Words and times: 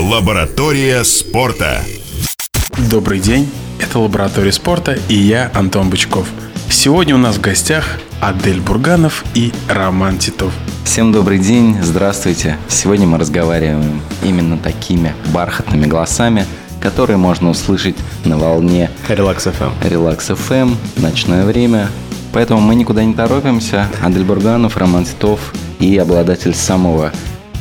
Лаборатория 0.00 1.04
спорта. 1.04 1.82
Добрый 2.90 3.20
день, 3.20 3.46
это 3.78 3.98
Лаборатория 3.98 4.50
спорта 4.50 4.98
и 5.10 5.14
я, 5.14 5.50
Антон 5.54 5.90
Бычков. 5.90 6.26
Сегодня 6.70 7.14
у 7.14 7.18
нас 7.18 7.36
в 7.36 7.42
гостях 7.42 7.84
Адель 8.18 8.60
Бурганов 8.60 9.26
и 9.34 9.52
Роман 9.68 10.16
Титов. 10.16 10.54
Всем 10.86 11.12
добрый 11.12 11.38
день, 11.38 11.76
здравствуйте. 11.82 12.56
Сегодня 12.66 13.06
мы 13.06 13.18
разговариваем 13.18 14.00
именно 14.22 14.56
такими 14.56 15.14
бархатными 15.34 15.84
голосами, 15.84 16.46
которые 16.80 17.18
можно 17.18 17.50
услышать 17.50 17.96
на 18.24 18.38
волне 18.38 18.90
Релакс 19.06 19.48
FM. 19.48 19.86
Релакс 19.86 20.30
FM, 20.30 20.76
ночное 20.96 21.44
время. 21.44 21.90
Поэтому 22.32 22.62
мы 22.62 22.74
никуда 22.74 23.04
не 23.04 23.12
торопимся. 23.12 23.86
Адель 24.02 24.24
Бурганов, 24.24 24.78
Роман 24.78 25.04
Титов 25.04 25.52
и 25.78 25.94
обладатель 25.98 26.54
самого 26.54 27.12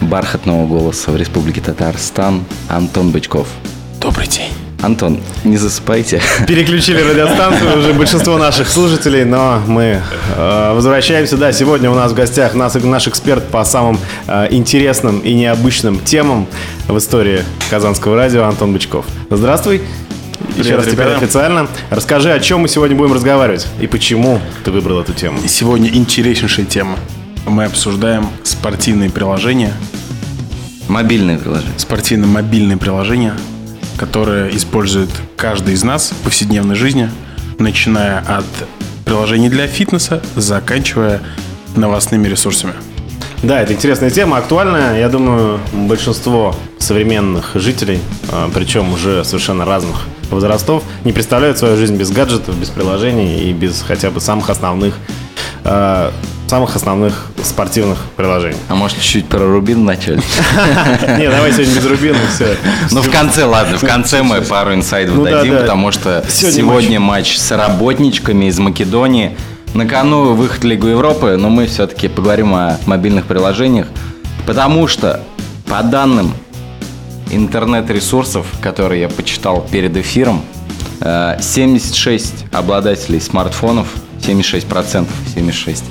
бархатного 0.01 0.67
голоса 0.67 1.11
в 1.11 1.17
Республике 1.17 1.61
Татарстан 1.61 2.43
Антон 2.67 3.11
Бычков. 3.11 3.47
Добрый 3.99 4.27
день. 4.27 4.51
Антон, 4.81 5.19
не 5.43 5.57
засыпайте. 5.57 6.21
Переключили 6.47 7.01
радиостанцию 7.01 7.79
уже 7.79 7.93
большинство 7.93 8.37
наших 8.37 8.69
слушателей, 8.69 9.25
но 9.25 9.61
мы 9.67 10.01
э, 10.37 10.73
возвращаемся. 10.73 11.35
Да, 11.35 11.51
сегодня 11.51 11.91
у 11.91 11.95
нас 11.95 12.13
в 12.13 12.15
гостях 12.15 12.53
нас, 12.53 12.75
наш 12.75 13.07
эксперт 13.09 13.45
по 13.49 13.65
самым 13.65 13.99
э, 14.27 14.47
интересным 14.51 15.19
и 15.19 15.33
необычным 15.33 15.99
темам 15.99 16.47
в 16.87 16.97
истории 16.97 17.43
Казанского 17.69 18.15
радио 18.15 18.45
Антон 18.45 18.71
Бычков. 18.71 19.05
Здравствуй. 19.29 19.81
Еще 20.51 20.63
Привет, 20.63 20.77
раз 20.77 20.85
теперь 20.85 21.05
ребята. 21.05 21.17
официально. 21.17 21.67
Расскажи, 21.89 22.31
о 22.31 22.39
чем 22.39 22.61
мы 22.61 22.69
сегодня 22.69 22.95
будем 22.95 23.13
разговаривать 23.13 23.67
и 23.81 23.87
почему 23.87 24.39
ты 24.63 24.71
выбрал 24.71 25.01
эту 25.01 25.13
тему. 25.13 25.39
И 25.43 25.49
Сегодня 25.49 25.89
интереснейшая 25.89 26.65
тема. 26.65 26.95
Мы 27.45 27.65
обсуждаем 27.65 28.29
спортивные 28.43 29.09
приложения, 29.09 29.73
Мобильное 30.87 31.37
приложение. 31.37 31.77
спортивно-мобильные 31.77 32.77
приложения, 32.77 33.33
которые 33.97 34.55
использует 34.55 35.09
каждый 35.35 35.73
из 35.75 35.83
нас 35.83 36.11
в 36.11 36.23
повседневной 36.23 36.75
жизни, 36.75 37.09
начиная 37.59 38.19
от 38.19 38.45
приложений 39.05 39.49
для 39.49 39.67
фитнеса, 39.67 40.21
заканчивая 40.35 41.21
новостными 41.75 42.27
ресурсами. 42.27 42.73
Да, 43.43 43.61
это 43.61 43.73
интересная 43.73 44.09
тема, 44.09 44.37
актуальная. 44.37 44.99
Я 44.99 45.07
думаю, 45.09 45.59
большинство 45.71 46.55
современных 46.77 47.51
жителей, 47.55 47.99
а, 48.29 48.49
причем 48.53 48.91
уже 48.93 49.23
совершенно 49.23 49.63
разных 49.63 50.07
возрастов, 50.29 50.83
не 51.05 51.13
представляют 51.13 51.57
свою 51.57 51.77
жизнь 51.77 51.95
без 51.95 52.11
гаджетов, 52.11 52.57
без 52.57 52.69
приложений 52.69 53.49
и 53.49 53.53
без 53.53 53.81
хотя 53.81 54.11
бы 54.11 54.19
самых 54.19 54.49
основных 54.49 54.95
а, 55.63 56.11
самых 56.49 56.75
основных 56.75 57.27
спортивных 57.43 57.99
приложений. 58.15 58.57
А 58.69 58.75
может, 58.75 58.97
чуть-чуть 58.97 59.27
про 59.27 59.39
Рубин 59.39 59.81
вначале? 59.81 60.17
Не, 61.19 61.29
давай 61.29 61.53
сегодня 61.53 61.75
без 61.75 61.85
Рубина, 61.85 62.17
все. 62.33 62.57
Ну, 62.89 63.01
в 63.03 63.11
конце, 63.11 63.45
ладно, 63.45 63.77
в 63.77 63.85
конце 63.85 64.23
мы 64.23 64.41
пару 64.49 64.73
инсайдов 64.73 65.15
Ну 65.15 65.25
да, 65.25 65.31
дадим, 65.31 65.53
да. 65.53 65.61
потому 65.61 65.91
что 65.91 66.25
Сегодня 66.27 66.99
матч. 66.99 67.37
с 67.37 67.55
работничками 67.55 68.45
из 68.45 68.57
Македонии. 68.57 69.37
На 69.75 69.85
кону 69.85 70.33
выход 70.33 70.63
в 70.63 70.65
Лигу 70.65 70.87
Европы, 70.87 71.37
но 71.39 71.49
мы 71.49 71.67
все-таки 71.67 72.07
поговорим 72.07 72.55
о 72.55 72.79
мобильных 72.87 73.25
приложениях, 73.25 73.85
потому 74.47 74.87
что, 74.87 75.19
по 75.67 75.83
данным 75.83 76.33
интернет-ресурсов, 77.29 78.47
которые 78.59 79.01
я 79.01 79.09
почитал 79.09 79.61
перед 79.69 79.95
эфиром, 79.95 80.41
э, 81.01 81.37
76 81.39 82.45
обладателей 82.51 83.21
смартфонов, 83.21 83.87
76%, 84.21 85.07
76, 85.33 85.83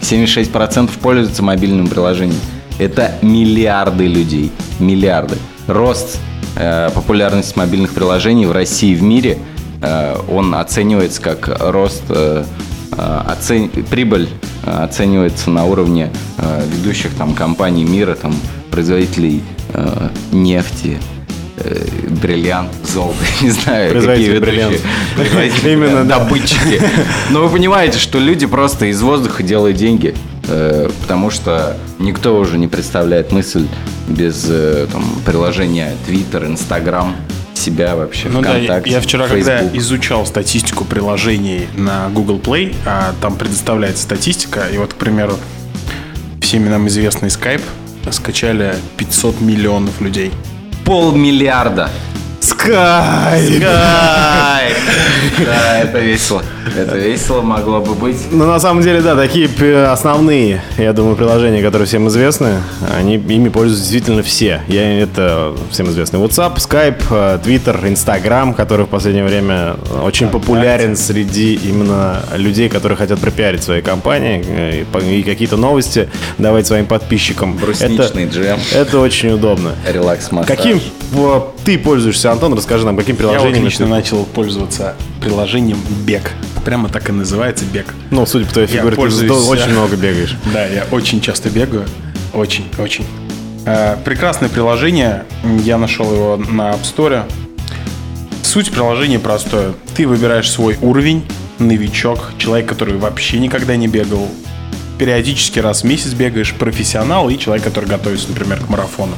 76% 0.00 0.90
пользуются 1.00 1.42
мобильным 1.42 1.88
приложением. 1.88 2.40
Это 2.78 3.12
миллиарды 3.22 4.06
людей, 4.06 4.52
миллиарды. 4.78 5.36
Рост 5.66 6.18
э, 6.56 6.90
популярности 6.94 7.58
мобильных 7.58 7.92
приложений 7.92 8.46
в 8.46 8.52
России 8.52 8.92
и 8.92 8.94
в 8.94 9.02
мире, 9.02 9.38
э, 9.82 10.16
он 10.28 10.54
оценивается 10.54 11.20
как 11.20 11.48
рост, 11.60 12.02
э, 12.08 12.44
э, 12.92 12.96
оцен- 12.96 13.70
прибыль 13.88 14.28
э, 14.64 14.70
оценивается 14.84 15.50
на 15.50 15.64
уровне 15.64 16.10
э, 16.38 16.64
ведущих 16.74 17.14
там 17.14 17.34
компаний 17.34 17.84
мира, 17.84 18.14
там 18.14 18.34
производителей 18.70 19.42
э, 19.74 20.08
нефти, 20.32 20.98
э, 21.60 21.86
бриллиант, 22.08 22.70
золото, 22.84 23.18
не 23.42 23.50
знаю, 23.50 23.92
какие. 23.92 24.38
Производители, 25.16 25.72
Именно, 25.72 26.04
добытчики. 26.04 26.82
Но 27.30 27.42
вы 27.44 27.48
понимаете, 27.50 27.98
что 27.98 28.18
люди 28.18 28.46
просто 28.46 28.86
из 28.86 29.00
воздуха 29.02 29.42
делают 29.42 29.76
деньги, 29.76 30.14
э, 30.48 30.88
потому 31.02 31.30
что 31.30 31.76
никто 31.98 32.38
уже 32.38 32.58
не 32.58 32.68
представляет 32.68 33.32
мысль 33.32 33.66
без 34.08 34.46
э, 34.48 34.86
там, 34.90 35.04
приложения 35.24 35.94
Twitter, 36.08 36.46
Instagram, 36.50 37.14
себя 37.54 37.94
вообще, 37.94 38.28
Ну 38.28 38.40
да, 38.40 38.56
я, 38.56 38.64
ВКонтакте, 38.64 38.90
я 38.90 39.00
вчера, 39.00 39.28
когда 39.28 39.58
Facebook. 39.58 39.78
изучал 39.78 40.26
статистику 40.26 40.84
приложений 40.84 41.68
на 41.76 42.08
Google 42.08 42.38
Play, 42.38 42.74
а 42.86 43.12
там 43.20 43.36
предоставляется 43.36 44.02
статистика, 44.02 44.66
и 44.72 44.78
вот, 44.78 44.94
к 44.94 44.96
примеру, 44.96 45.36
всеми 46.40 46.68
нам 46.68 46.88
известный 46.88 47.28
Skype 47.28 47.62
скачали 48.10 48.74
500 48.96 49.40
миллионов 49.40 50.00
людей. 50.00 50.32
Полмиллиарда. 50.90 51.88
Скай! 52.40 53.60
Да, 53.60 54.58
это 55.78 56.00
весело. 56.00 56.42
Это 56.76 56.96
весело 56.96 57.42
могло 57.42 57.80
бы 57.80 57.94
быть. 57.94 58.16
Ну, 58.30 58.46
на 58.46 58.58
самом 58.60 58.82
деле, 58.82 59.00
да, 59.00 59.16
такие 59.16 59.48
основные, 59.86 60.62
я 60.78 60.92
думаю, 60.92 61.16
приложения, 61.16 61.62
которые 61.62 61.86
всем 61.86 62.08
известны, 62.08 62.62
они, 62.96 63.16
ими 63.16 63.48
пользуются 63.48 63.82
действительно 63.84 64.22
все. 64.22 64.62
Я, 64.68 65.00
это 65.00 65.54
всем 65.70 65.88
известно. 65.90 66.18
WhatsApp, 66.18 66.56
Skype, 66.56 67.02
э, 67.10 67.38
Twitter, 67.44 67.86
Instagram, 67.88 68.54
который 68.54 68.86
в 68.86 68.88
последнее 68.88 69.24
время 69.24 69.76
очень 70.02 70.28
популярен 70.28 70.96
среди 70.96 71.54
именно 71.54 72.22
людей, 72.36 72.68
которые 72.68 72.96
хотят 72.96 73.18
пропиарить 73.20 73.62
свои 73.62 73.82
компании 73.82 74.44
э, 74.46 74.84
и, 75.10 75.22
какие-то 75.22 75.56
новости 75.56 76.08
давать 76.38 76.66
своим 76.66 76.86
подписчикам. 76.86 77.56
Брусничный 77.56 78.24
это, 78.24 78.34
джем. 78.34 78.58
это 78.74 78.98
очень 79.00 79.30
удобно. 79.30 79.72
Релакс-массаж. 79.86 80.46
Каким 80.46 80.80
э, 81.14 81.40
ты 81.64 81.78
пользуешься, 81.78 82.30
Антон? 82.32 82.54
Расскажи 82.54 82.84
нам, 82.84 82.96
каким 82.96 83.16
Я 83.16 83.22
вот 83.22 83.32
приложением 83.32 83.64
лично 83.64 83.86
ты- 83.86 83.90
начал 83.90 84.24
пользоваться 84.24 84.94
приложением 85.20 85.78
Бег. 86.04 86.32
Прямо 86.64 86.88
так 86.88 87.08
и 87.08 87.12
называется 87.12 87.64
Бег. 87.64 87.94
Ну, 88.10 88.26
судя 88.26 88.46
по 88.46 88.52
твоей 88.52 88.68
фигуре, 88.68 88.90
ты 88.90 88.96
пользуюсь, 88.96 89.30
здо- 89.32 89.48
очень 89.48 89.70
много 89.70 89.96
бегаешь. 89.96 90.36
Да, 90.52 90.66
я 90.66 90.84
очень 90.90 91.20
часто 91.20 91.48
бегаю. 91.50 91.86
Очень, 92.32 92.64
очень. 92.78 93.04
Э, 93.66 93.96
Прекрасное 94.04 94.48
приложение. 94.48 95.24
Я 95.64 95.78
нашел 95.78 96.12
его 96.12 96.36
на 96.36 96.70
App 96.72 96.82
Store. 96.82 97.24
Суть 98.42 98.70
приложения 98.70 99.18
простое. 99.18 99.74
Ты 99.96 100.06
выбираешь 100.08 100.50
свой 100.50 100.76
уровень, 100.80 101.24
новичок, 101.58 102.32
человек, 102.38 102.68
который 102.68 102.96
вообще 102.98 103.38
никогда 103.38 103.76
не 103.76 103.86
бегал. 103.88 104.28
Периодически 104.98 105.58
раз 105.60 105.82
в 105.82 105.84
месяц 105.84 106.12
бегаешь, 106.12 106.52
профессионал 106.54 107.30
и 107.30 107.38
человек, 107.38 107.64
который 107.64 107.86
готовится, 107.88 108.28
например, 108.28 108.58
к 108.60 108.68
марафону. 108.68 109.14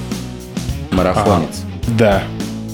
Марафонец. 0.90 1.62
Да. 1.98 2.22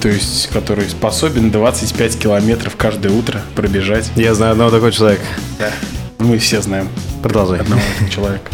То 0.00 0.09
есть, 0.09 0.48
который 0.48 0.88
способен 0.88 1.50
25 1.50 2.19
километров 2.19 2.76
каждое 2.76 3.12
утро 3.12 3.41
пробежать. 3.56 4.10
Я 4.14 4.34
знаю 4.34 4.53
одного 4.53 4.70
такого 4.70 4.92
человека. 4.92 5.25
Да. 5.59 5.70
Мы 6.19 6.38
все 6.38 6.60
знаем 6.62 6.88
Продолжай. 7.22 7.60
одного 7.60 7.82
человека. 8.10 8.50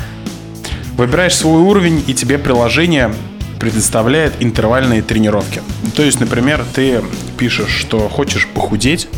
Выбираешь 0.97 1.34
свой 1.34 1.60
уровень, 1.60 2.03
и 2.06 2.15
тебе 2.15 2.38
приложение 2.38 3.12
предоставляет 3.59 4.34
интервальные 4.41 5.03
тренировки. 5.03 5.62
То 5.97 6.03
есть, 6.03 6.21
например, 6.21 6.65
ты 6.75 7.03
пишешь, 7.37 7.71
что 7.71 8.09
хочешь 8.09 8.47
похудеть, 8.49 9.09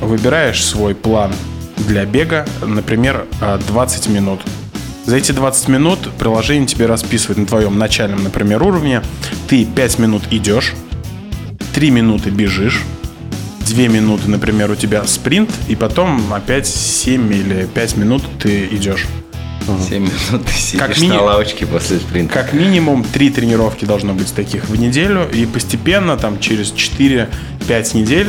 выбираешь 0.00 0.64
свой 0.64 0.94
план 0.94 1.32
для 1.76 2.04
бега, 2.04 2.46
например, 2.64 3.26
а, 3.40 3.58
20 3.58 4.08
минут. 4.08 4.40
За 5.04 5.16
эти 5.16 5.32
20 5.32 5.68
минут 5.68 5.98
приложение 6.18 6.66
тебе 6.66 6.86
расписывает 6.86 7.38
на 7.38 7.46
твоем 7.46 7.78
начальном, 7.78 8.24
например, 8.24 8.62
уровне. 8.62 9.02
Ты 9.48 9.64
5 9.64 9.98
минут 9.98 10.22
идешь, 10.30 10.74
3 11.76 11.90
минуты 11.90 12.30
бежишь, 12.30 12.80
2 13.68 13.88
минуты, 13.88 14.30
например, 14.30 14.70
у 14.70 14.76
тебя 14.76 15.04
спринт, 15.04 15.50
и 15.68 15.76
потом 15.76 16.32
опять 16.32 16.66
7 16.66 17.30
или 17.30 17.68
5 17.74 17.96
минут 17.98 18.22
ты 18.40 18.64
идешь. 18.72 19.04
7 19.86 20.02
минут 20.04 20.46
ты 20.46 20.52
сидишь 20.54 20.80
Как 20.80 20.96
мини- 20.96 21.08
на 21.08 21.20
лавочке 21.20 21.66
после 21.66 21.98
спринта. 21.98 22.32
Как 22.32 22.54
минимум 22.54 23.04
3 23.04 23.28
тренировки 23.28 23.84
должно 23.84 24.14
быть 24.14 24.32
таких 24.32 24.70
в 24.70 24.76
неделю, 24.80 25.28
и 25.30 25.44
постепенно, 25.44 26.16
там, 26.16 26.40
через 26.40 26.72
4-5 26.72 27.92
недель 27.92 28.28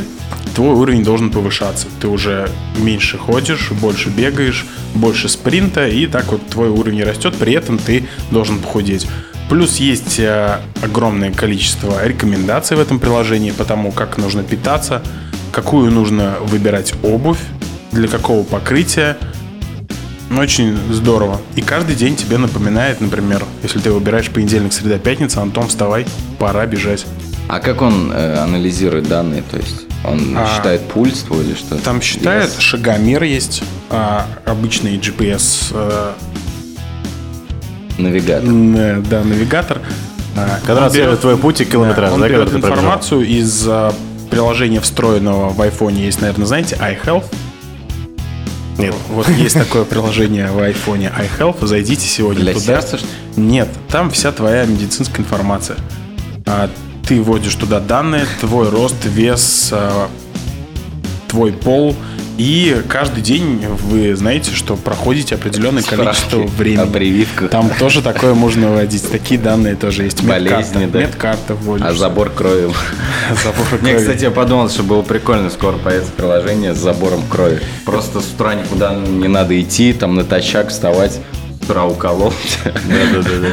твой 0.53 0.75
уровень 0.75 1.05
должен 1.05 1.29
повышаться. 1.29 1.87
Ты 2.01 2.09
уже 2.09 2.49
меньше 2.77 3.17
ходишь, 3.17 3.71
больше 3.71 4.09
бегаешь, 4.09 4.65
больше 4.93 5.29
спринта, 5.29 5.87
и 5.87 6.05
так 6.07 6.33
вот 6.33 6.45
твой 6.49 6.67
уровень 6.67 7.01
растет, 7.05 7.33
при 7.35 7.53
этом 7.53 7.77
ты 7.77 8.07
должен 8.29 8.59
похудеть. 8.59 9.07
Плюс 9.49 9.77
есть 9.77 10.19
э, 10.19 10.59
огромное 10.81 11.31
количество 11.31 12.05
рекомендаций 12.05 12.75
в 12.75 12.79
этом 12.81 12.99
приложении 12.99 13.51
по 13.51 13.63
тому, 13.63 13.91
как 13.91 14.17
нужно 14.17 14.43
питаться, 14.43 15.01
какую 15.51 15.89
нужно 15.91 16.35
выбирать 16.41 16.93
обувь, 17.03 17.39
для 17.91 18.07
какого 18.07 18.43
покрытия, 18.43 19.17
Очень 20.37 20.77
здорово. 20.91 21.39
И 21.55 21.61
каждый 21.61 21.95
день 21.95 22.17
тебе 22.17 22.37
напоминает, 22.37 22.99
например, 22.99 23.45
если 23.63 23.79
ты 23.79 23.91
выбираешь 23.93 24.29
понедельник, 24.29 24.73
среда, 24.73 24.97
пятница, 24.99 25.41
Антон, 25.41 25.69
вставай, 25.69 26.05
пора 26.37 26.65
бежать. 26.65 27.05
А 27.47 27.59
как 27.61 27.81
он 27.81 28.11
э, 28.11 28.37
анализирует 28.37 29.07
данные? 29.07 29.41
То 29.49 29.55
есть 29.55 29.85
он 30.03 30.35
А, 30.37 30.45
считает 30.53 30.81
пульс 30.89 31.19
твой 31.21 31.45
или 31.45 31.53
что? 31.55 31.77
Там 31.77 32.01
считает, 32.01 32.49
Вес? 32.53 32.59
шагомер 32.59 33.23
есть, 33.23 33.63
а, 33.89 34.27
обычный 34.45 34.97
GPS, 34.97 35.71
э, 35.73 36.11
навигатор. 37.97 38.49
э, 38.49 39.03
да, 39.09 39.23
навигатор. 39.23 39.81
А, 40.35 40.59
Который 40.61 40.79
он 40.79 40.83
отслеживает 40.85 41.21
твой 41.21 41.37
путь 41.37 41.61
и 41.61 41.65
километраж, 41.65 42.11
он 42.11 42.21
да, 42.21 42.29
берет 42.29 42.53
информацию 42.53 43.25
из 43.25 43.65
а, 43.67 43.93
приложения 44.29 44.79
встроенного 44.79 45.49
в 45.49 45.59
iPhone, 45.61 45.93
есть, 45.93 46.21
наверное, 46.21 46.45
знаете, 46.45 46.75
iHealth. 46.75 47.25
Нет. 48.77 48.93
Вот 49.09 49.27
есть 49.29 49.55
такое 49.55 49.83
приложение 49.85 50.51
в 50.51 50.59
iPhone 50.59 51.11
iHealth. 51.11 51.65
Зайдите 51.65 52.07
сегодня 52.07 52.41
Для 52.41 52.53
туда. 52.53 52.65
сердца, 52.81 52.97
что? 52.99 53.07
Нет, 53.35 53.67
там 53.89 54.11
вся 54.11 54.31
твоя 54.31 54.65
медицинская 54.65 55.25
информация. 55.25 55.77
А, 56.45 56.69
Ты 57.07 57.21
вводишь 57.21 57.55
туда 57.55 57.79
данные, 57.79 58.25
твой 58.39 58.69
рост, 58.69 59.03
вес, 59.05 59.69
а, 59.71 60.07
твой 61.27 61.51
пол. 61.51 61.95
И 62.37 62.83
каждый 62.87 63.23
день 63.23 63.65
вы 63.67 64.15
знаете, 64.15 64.51
что 64.53 64.75
проходите 64.75 65.35
определенное 65.35 65.81
количество 65.81 66.29
Справки 66.43 66.55
времени. 66.57 66.83
о 66.83 66.85
прививках. 66.85 67.49
Там 67.49 67.71
тоже 67.79 68.01
такое 68.03 68.35
можно 68.35 68.69
вводить. 68.71 69.09
Такие 69.11 69.39
данные 69.39 69.75
тоже 69.75 70.03
есть. 70.03 70.23
Болезни, 70.23 70.53
Медкарта. 70.85 70.87
да. 70.91 70.99
Медкарта 70.99 71.55
вводишь. 71.55 71.85
А 71.85 71.93
забор 71.93 72.29
крови. 72.29 72.71
Забор 73.43 73.65
Мне, 73.81 73.91
крови. 73.93 73.97
кстати, 74.05 74.23
я 74.25 74.31
подумал, 74.31 74.69
что 74.69 74.83
было 74.83 75.01
прикольно, 75.01 75.49
скоро 75.49 75.77
появится 75.77 76.11
приложение 76.11 76.75
с 76.75 76.77
забором 76.77 77.23
крови. 77.27 77.59
Просто 77.85 78.21
с 78.21 78.27
утра 78.31 78.53
никуда 78.53 78.93
не 78.95 79.27
надо 79.27 79.59
идти, 79.59 79.93
там 79.93 80.13
натощак 80.15 80.69
вставать, 80.69 81.19
с 81.67 81.69
утра 81.69 81.85
уколол. 81.85 82.33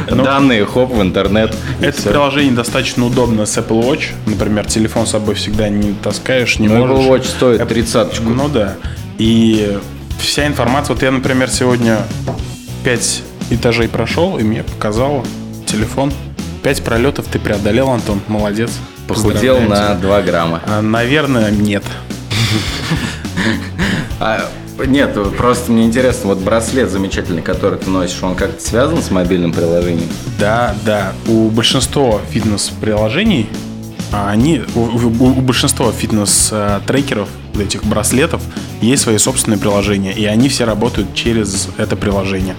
Данные, 0.09 0.65
хоп, 0.65 0.91
в 0.91 1.01
интернет. 1.01 1.55
Это 1.81 2.01
приложение 2.01 2.53
достаточно 2.53 3.05
удобно 3.05 3.45
с 3.45 3.57
Apple 3.57 3.83
Watch. 3.83 4.11
Например, 4.25 4.65
телефон 4.65 5.05
с 5.05 5.11
собой 5.11 5.35
всегда 5.35 5.69
не 5.69 5.93
таскаешь, 5.93 6.59
не 6.59 6.67
Ну, 6.67 6.85
можешь. 6.85 7.05
Apple 7.05 7.09
Watch 7.09 7.25
стоит 7.25 7.67
тридцаточку. 7.67 8.29
Ну 8.29 8.47
да. 8.47 8.75
И 9.17 9.77
вся 10.19 10.47
информация... 10.47 10.93
Вот 10.93 11.03
я, 11.03 11.11
например, 11.11 11.49
сегодня 11.49 11.99
5 12.83 13.23
этажей 13.51 13.87
прошел, 13.87 14.37
и 14.37 14.43
мне 14.43 14.63
показал 14.63 15.25
телефон. 15.65 16.11
5 16.63 16.83
пролетов 16.83 17.25
ты 17.27 17.39
преодолел, 17.39 17.89
Антон. 17.89 18.21
Молодец. 18.27 18.71
Похудел 19.07 19.59
на 19.59 19.75
тебя. 19.75 19.95
2 20.01 20.21
грамма. 20.21 20.61
А, 20.65 20.81
Наверное, 20.81 21.51
нет. 21.51 21.83
Нет, 24.85 25.17
просто 25.37 25.71
мне 25.71 25.85
интересно, 25.85 26.29
вот 26.29 26.39
браслет 26.39 26.89
замечательный, 26.91 27.41
который 27.41 27.79
ты 27.79 27.89
носишь, 27.89 28.21
он 28.21 28.35
как-то 28.35 28.61
связан 28.61 29.01
с 29.01 29.09
мобильным 29.09 29.53
приложением? 29.53 30.09
Да, 30.39 30.75
да. 30.85 31.13
У 31.27 31.49
большинства 31.49 32.19
фитнес-приложений, 32.29 33.47
а, 34.11 34.29
они, 34.29 34.61
у, 34.75 34.79
у- 34.81 35.29
у 35.29 35.41
большинства 35.41 35.91
фитнес-трекеров, 35.91 37.29
этих 37.57 37.85
браслетов, 37.85 38.41
есть 38.81 39.03
свои 39.03 39.17
собственные 39.17 39.59
приложения, 39.59 40.11
и 40.13 40.25
они 40.25 40.49
все 40.49 40.65
работают 40.65 41.13
через 41.13 41.69
это 41.77 41.95
приложение. 41.95 42.55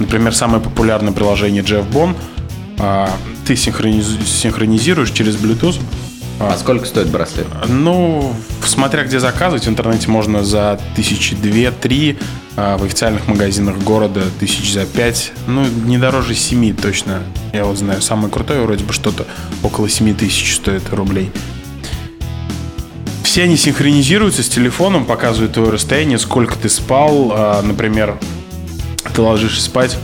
Например, 0.00 0.34
самое 0.34 0.60
популярное 0.62 1.12
приложение 1.12 1.62
Jeff 1.62 1.84
Bon, 1.92 2.14
а, 2.78 3.10
ты 3.46 3.54
синхрониз- 3.54 4.24
синхронизируешь 4.26 5.10
через 5.12 5.36
Bluetooth. 5.36 5.78
А 6.40 6.56
сколько 6.58 6.86
стоит 6.86 7.08
браслет? 7.08 7.46
Ну, 7.68 8.34
смотря 8.64 9.04
где 9.04 9.20
заказывать, 9.20 9.66
в 9.66 9.68
интернете 9.68 10.08
можно 10.08 10.42
за 10.42 10.80
тысячи 10.96 11.36
две-три, 11.36 12.16
а 12.56 12.78
в 12.78 12.84
официальных 12.84 13.28
магазинах 13.28 13.76
города 13.76 14.22
тысяч 14.40 14.72
за 14.72 14.86
пять, 14.86 15.32
ну, 15.46 15.66
не 15.66 15.98
дороже 15.98 16.34
семи 16.34 16.72
точно. 16.72 17.22
Я 17.52 17.66
вот 17.66 17.76
знаю, 17.76 18.00
самое 18.00 18.32
крутое 18.32 18.62
вроде 18.62 18.84
бы 18.84 18.94
что-то 18.94 19.26
около 19.62 19.90
семи 19.90 20.14
тысяч 20.14 20.56
стоит 20.56 20.82
рублей. 20.92 21.30
Все 23.22 23.42
они 23.42 23.58
синхронизируются 23.58 24.42
с 24.42 24.48
телефоном, 24.48 25.04
показывают 25.04 25.52
твое 25.52 25.68
расстояние, 25.70 26.18
сколько 26.18 26.56
ты 26.56 26.70
спал. 26.70 27.32
А, 27.34 27.62
Например, 27.62 28.18
ты 29.14 29.20
ложишься 29.20 29.62
спать. 29.62 29.98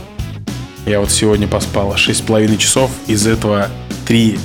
Я 0.85 0.99
вот 0.99 1.09
сегодня 1.11 1.47
поспал 1.47 1.93
6,5 1.95 2.57
часов. 2.57 2.91
Из 3.07 3.25
этого 3.25 3.69
3 4.05 4.39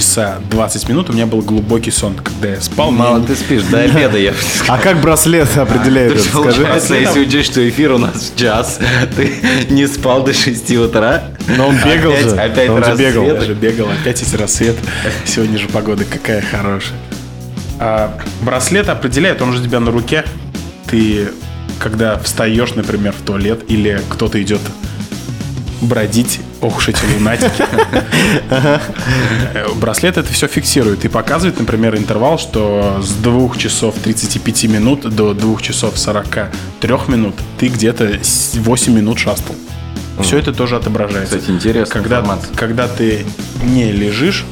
часа 0.00 0.38
20 0.50 0.88
минут 0.88 1.10
у 1.10 1.12
меня 1.12 1.26
был 1.26 1.42
глубокий 1.42 1.90
сон. 1.90 2.14
Когда 2.14 2.48
я 2.48 2.60
спал, 2.60 2.90
Мало 2.90 3.18
мне- 3.18 3.26
ты 3.26 3.36
спишь, 3.36 3.62
до 3.64 3.80
обеда 3.80 4.16
я. 4.18 4.32
А 4.66 4.78
как 4.78 5.00
браслет 5.00 5.54
определяет 5.56 6.14
То 6.32 6.42
это? 6.42 6.52
Скажи. 6.52 6.94
если 6.96 7.20
учесть, 7.20 7.52
что 7.52 7.68
эфир 7.68 7.92
у 7.92 7.98
нас 7.98 8.32
в 8.34 8.38
час, 8.38 8.78
ты 9.16 9.32
не 9.68 9.86
спал 9.86 10.24
до 10.24 10.32
6 10.32 10.76
утра. 10.78 11.22
Но 11.56 11.68
он 11.68 11.76
бегал 11.84 12.12
же. 12.16 12.30
опять 12.30 12.70
Он 12.70 12.82
же 12.82 12.94
бегал. 12.94 13.40
Же 13.40 13.54
бегал, 13.54 13.88
опять 13.90 14.20
есть 14.20 14.34
рассвет. 14.34 14.76
Сегодня 15.26 15.58
же 15.58 15.68
погода 15.68 16.04
какая 16.04 16.40
хорошая. 16.42 16.98
А, 17.78 18.18
браслет 18.42 18.88
определяет, 18.88 19.42
он 19.42 19.52
же 19.54 19.62
тебя 19.62 19.80
на 19.80 19.90
руке. 19.90 20.24
Ты, 20.90 21.28
когда 21.78 22.18
встаешь, 22.18 22.74
например, 22.74 23.12
в 23.12 23.24
туалет, 23.24 23.60
или 23.68 24.00
кто-то 24.08 24.40
идет 24.42 24.60
бродить, 25.80 26.40
ох 26.60 26.78
уж 26.78 26.88
эти 26.88 27.00
лунатики. 27.14 27.64
Браслет 29.76 30.16
это 30.16 30.32
все 30.32 30.46
фиксирует 30.46 31.04
и 31.04 31.08
показывает, 31.08 31.58
например, 31.58 31.96
интервал, 31.96 32.38
что 32.38 33.00
с 33.02 33.12
2 33.12 33.56
часов 33.56 33.94
35 34.02 34.64
минут 34.64 35.14
до 35.14 35.34
2 35.34 35.60
часов 35.60 35.98
43 35.98 36.90
минут 37.08 37.34
ты 37.58 37.68
где-то 37.68 38.22
с 38.22 38.54
8 38.54 38.92
минут 38.92 39.18
шастал. 39.18 39.56
Все 40.22 40.38
это 40.38 40.52
тоже 40.52 40.76
отображается. 40.76 41.38
Кстати, 41.38 41.50
интересная 41.54 42.02
когда, 42.02 42.38
когда 42.54 42.88
ты 42.88 43.24
не 43.62 43.90
лежишь, 43.90 44.44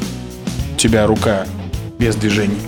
у 0.75 0.79
тебя 0.79 1.07
рука 1.07 1.47
без 1.99 2.17
движений, 2.17 2.59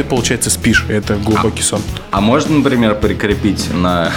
ты, 0.00 0.04
получается, 0.04 0.48
спишь. 0.48 0.86
Это 0.88 1.16
глубокий 1.16 1.62
сон. 1.62 1.82
А 2.10 2.22
можно, 2.22 2.56
например, 2.56 2.94
прикрепить 2.94 3.68
на 3.74 4.10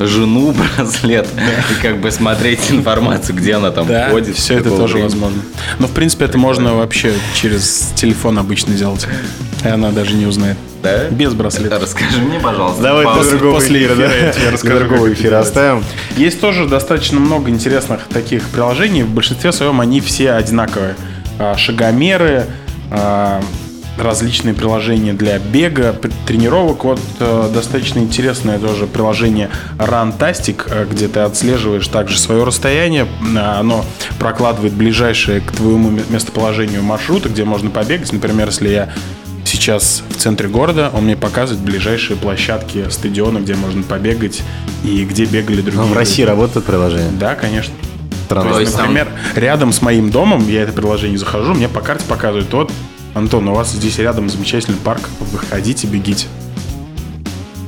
жену 0.00 0.52
браслет 0.78 1.28
и 1.70 1.82
как 1.82 1.98
бы 2.00 2.10
смотреть 2.10 2.70
информацию, 2.70 3.36
где 3.36 3.54
она 3.54 3.70
там 3.70 3.86
Да, 3.86 4.08
ходит. 4.08 4.34
все 4.36 4.54
это 4.58 4.70
тоже 4.70 4.94
времени? 4.94 5.02
возможно. 5.10 5.42
Но, 5.78 5.88
в 5.88 5.90
принципе, 5.90 6.24
это 6.24 6.38
можно 6.38 6.74
вообще 6.74 7.12
через 7.34 7.92
телефон 7.96 8.38
обычно 8.38 8.74
делать. 8.74 9.06
И 9.62 9.68
она 9.68 9.90
даже 9.90 10.14
не 10.14 10.24
узнает. 10.24 10.56
Да? 10.82 11.08
Без 11.10 11.34
браслета. 11.34 11.78
Расскажи 11.78 12.18
мне, 12.18 12.40
пожалуйста. 12.40 12.82
Давай 12.82 13.04
до 13.04 13.28
другого 13.30 13.54
после 13.56 13.80
эфира, 13.84 13.94
да? 13.96 14.14
я 14.14 14.32
тебе 14.32 14.50
расскажу, 14.50 14.78
другого 14.78 15.12
эфира 15.12 15.40
оставим. 15.40 15.84
Есть 16.16 16.40
тоже 16.40 16.66
достаточно 16.66 17.20
много 17.20 17.50
интересных 17.50 18.00
таких 18.08 18.42
приложений. 18.48 19.02
В 19.02 19.10
большинстве 19.10 19.52
своем 19.52 19.80
они 19.82 20.00
все 20.00 20.32
одинаковые. 20.32 20.94
А, 21.38 21.56
Шагомеры, 21.58 22.46
а, 22.90 23.42
различные 23.98 24.54
приложения 24.54 25.12
для 25.12 25.38
бега, 25.38 25.98
тренировок. 26.26 26.84
Вот 26.84 27.00
э, 27.20 27.50
достаточно 27.52 27.98
интересное 28.00 28.58
тоже 28.58 28.86
приложение 28.86 29.50
Runtastic, 29.78 30.64
э, 30.68 30.86
где 30.90 31.08
ты 31.08 31.20
отслеживаешь 31.20 31.86
также 31.88 32.18
свое 32.18 32.44
расстояние. 32.44 33.06
А, 33.36 33.60
Оно 33.60 33.84
прокладывает 34.18 34.72
ближайшие 34.74 35.40
к 35.40 35.52
твоему 35.52 35.90
ме- 35.90 36.02
местоположению 36.10 36.82
маршруты, 36.82 37.28
где 37.28 37.44
можно 37.44 37.70
побегать. 37.70 38.12
Например, 38.12 38.48
если 38.48 38.68
я 38.68 38.88
сейчас 39.44 40.02
в 40.10 40.16
центре 40.16 40.48
города, 40.48 40.90
он 40.92 41.04
мне 41.04 41.16
показывает 41.16 41.64
ближайшие 41.64 42.16
площадки, 42.16 42.84
стадионы, 42.90 43.38
где 43.38 43.54
можно 43.54 43.82
побегать 43.82 44.42
и 44.84 45.04
где 45.04 45.24
бегали 45.24 45.60
другие. 45.60 45.82
Ну, 45.82 45.86
в 45.88 45.92
России 45.96 46.22
люди. 46.22 46.30
работает 46.30 46.66
приложение. 46.66 47.10
Да, 47.12 47.34
конечно. 47.34 47.72
Странно. 48.26 48.52
То 48.54 48.60
есть, 48.60 48.72
там- 48.76 48.82
например, 48.92 49.08
рядом 49.36 49.72
с 49.72 49.80
моим 49.82 50.10
домом, 50.10 50.48
я 50.48 50.62
это 50.62 50.72
приложение 50.72 51.16
захожу, 51.16 51.54
мне 51.54 51.68
по 51.68 51.80
карте 51.80 52.04
показывают, 52.08 52.52
вот, 52.52 52.72
Антон, 53.16 53.48
у 53.48 53.54
вас 53.54 53.72
здесь 53.72 53.98
рядом 53.98 54.28
замечательный 54.28 54.76
парк, 54.76 55.08
выходите, 55.32 55.86
бегите. 55.86 56.26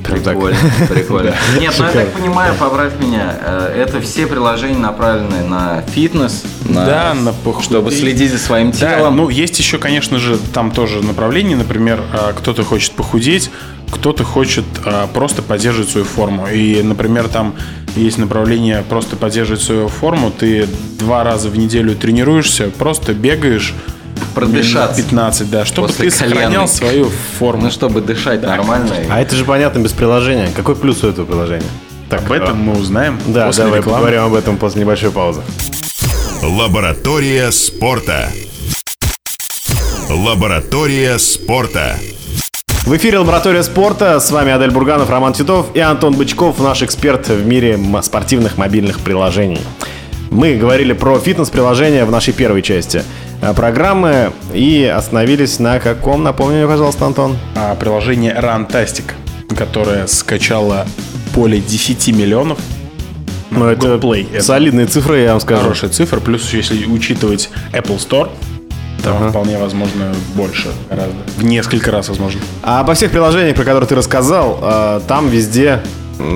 Прикольно, 0.03 0.55
прикольно. 0.87 1.33
Нет, 1.59 1.73
ну 1.79 1.85
я 1.85 1.91
так 1.91 2.11
понимаю, 2.13 2.53
поправь 2.53 2.93
меня, 2.99 3.35
э, 3.43 3.83
это 3.83 3.99
все 3.99 4.27
приложения 4.27 4.77
направлены 4.77 5.41
на 5.47 5.81
фитнес, 5.81 6.43
на- 6.65 6.85
Да, 6.85 7.13
на 7.15 7.33
похудеть. 7.33 7.65
чтобы 7.67 7.91
следить 7.91 8.31
за 8.31 8.37
своим 8.37 8.69
Да, 8.69 8.77
телом. 8.97 9.15
ну 9.17 9.29
есть 9.29 9.57
еще, 9.57 9.79
конечно 9.79 10.19
же, 10.19 10.37
там 10.53 10.69
тоже 10.69 11.03
направление, 11.03 11.57
например, 11.57 11.99
а, 12.13 12.33
кто-то 12.33 12.63
хочет 12.63 12.91
похудеть, 12.91 13.49
кто-то 13.89 14.23
хочет 14.23 14.65
а, 14.85 15.07
просто 15.07 15.41
поддерживать 15.41 15.89
свою 15.89 16.05
форму. 16.05 16.47
И, 16.47 16.79
например, 16.83 17.27
там 17.27 17.55
есть 17.95 18.19
направление 18.19 18.83
просто 18.87 19.15
поддерживать 19.15 19.63
свою 19.63 19.87
форму, 19.87 20.29
ты 20.31 20.67
два 20.99 21.23
раза 21.23 21.49
в 21.49 21.57
неделю 21.57 21.95
тренируешься, 21.95 22.69
просто 22.77 23.15
бегаешь 23.15 23.73
Продышаться. 24.35 24.97
минут 24.97 25.09
15, 25.09 25.49
да, 25.49 25.65
чтобы 25.65 25.87
После 25.87 26.05
ты 26.09 26.11
сохранял 26.15 26.49
коленной. 26.49 26.67
свою 26.67 27.11
форму. 27.39 27.63
Ну, 27.63 27.71
чтобы 27.71 28.01
дышать 28.01 28.41
нормально. 28.41 28.95
А 29.09 29.21
это 29.21 29.35
же 29.35 29.45
понятно 29.45 29.79
без 29.79 29.91
приложения. 29.93 30.49
Какой 30.55 30.75
плюс 30.75 31.03
у 31.03 31.07
этого 31.09 31.25
приложения? 31.25 31.65
Так, 32.09 32.21
Об 32.25 32.31
этом 32.31 32.57
мы 32.57 32.73
узнаем 32.77 33.19
Да, 33.27 33.47
после 33.47 33.65
давай 33.65 33.79
рекламы. 33.79 33.97
поговорим 33.99 34.23
об 34.23 34.33
этом 34.33 34.57
после 34.57 34.81
небольшой 34.81 35.11
паузы. 35.11 35.41
Лаборатория 36.41 37.51
спорта. 37.51 38.29
Лаборатория 40.09 41.17
спорта. 41.19 41.95
В 42.85 42.95
эфире 42.97 43.19
«Лаборатория 43.19 43.61
спорта». 43.61 44.19
С 44.19 44.31
вами 44.31 44.51
Адель 44.51 44.71
Бурганов, 44.71 45.09
Роман 45.11 45.33
Титов 45.33 45.67
и 45.75 45.79
Антон 45.79 46.15
Бычков, 46.15 46.57
наш 46.59 46.81
эксперт 46.81 47.27
в 47.27 47.45
мире 47.45 47.79
спортивных 48.01 48.57
мобильных 48.57 49.01
приложений. 49.01 49.59
Мы 50.31 50.55
говорили 50.55 50.93
про 50.93 51.19
фитнес-приложения 51.19 52.05
в 52.05 52.11
нашей 52.11 52.33
первой 52.33 52.61
части 52.63 53.03
программы 53.55 54.31
и 54.53 54.83
остановились 54.83 55.59
на 55.59 55.79
каком, 55.79 56.23
напомни 56.23 56.57
мне, 56.57 56.67
пожалуйста, 56.67 57.05
Антон? 57.05 57.37
А 57.55 57.75
приложение 57.75 58.33
Runtastic, 58.33 59.11
которое 59.57 60.07
скачало 60.07 60.85
более 61.33 61.61
10 61.61 62.09
миллионов. 62.15 62.59
Ну, 63.51 63.65
это 63.65 63.95
Play. 63.95 64.27
Это 64.31 64.43
солидные 64.43 64.85
цифры, 64.85 65.21
я 65.21 65.31
вам 65.31 65.39
скажу. 65.39 65.61
хорошая 65.61 65.89
цифра. 65.89 66.19
Плюс, 66.19 66.53
если 66.53 66.85
учитывать 66.85 67.49
Apple 67.73 67.97
Store, 67.97 68.29
там 69.03 69.29
вполне 69.29 69.57
возможно 69.57 70.13
больше 70.35 70.67
гораздо. 70.89 71.15
В 71.37 71.43
несколько 71.43 71.91
раз 71.91 72.09
возможно. 72.09 72.41
А 72.61 72.81
обо 72.81 72.93
всех 72.93 73.11
приложениях, 73.11 73.55
про 73.55 73.63
которые 73.63 73.87
ты 73.87 73.95
рассказал, 73.95 74.59
э, 74.61 75.01
там 75.07 75.29
везде 75.29 75.81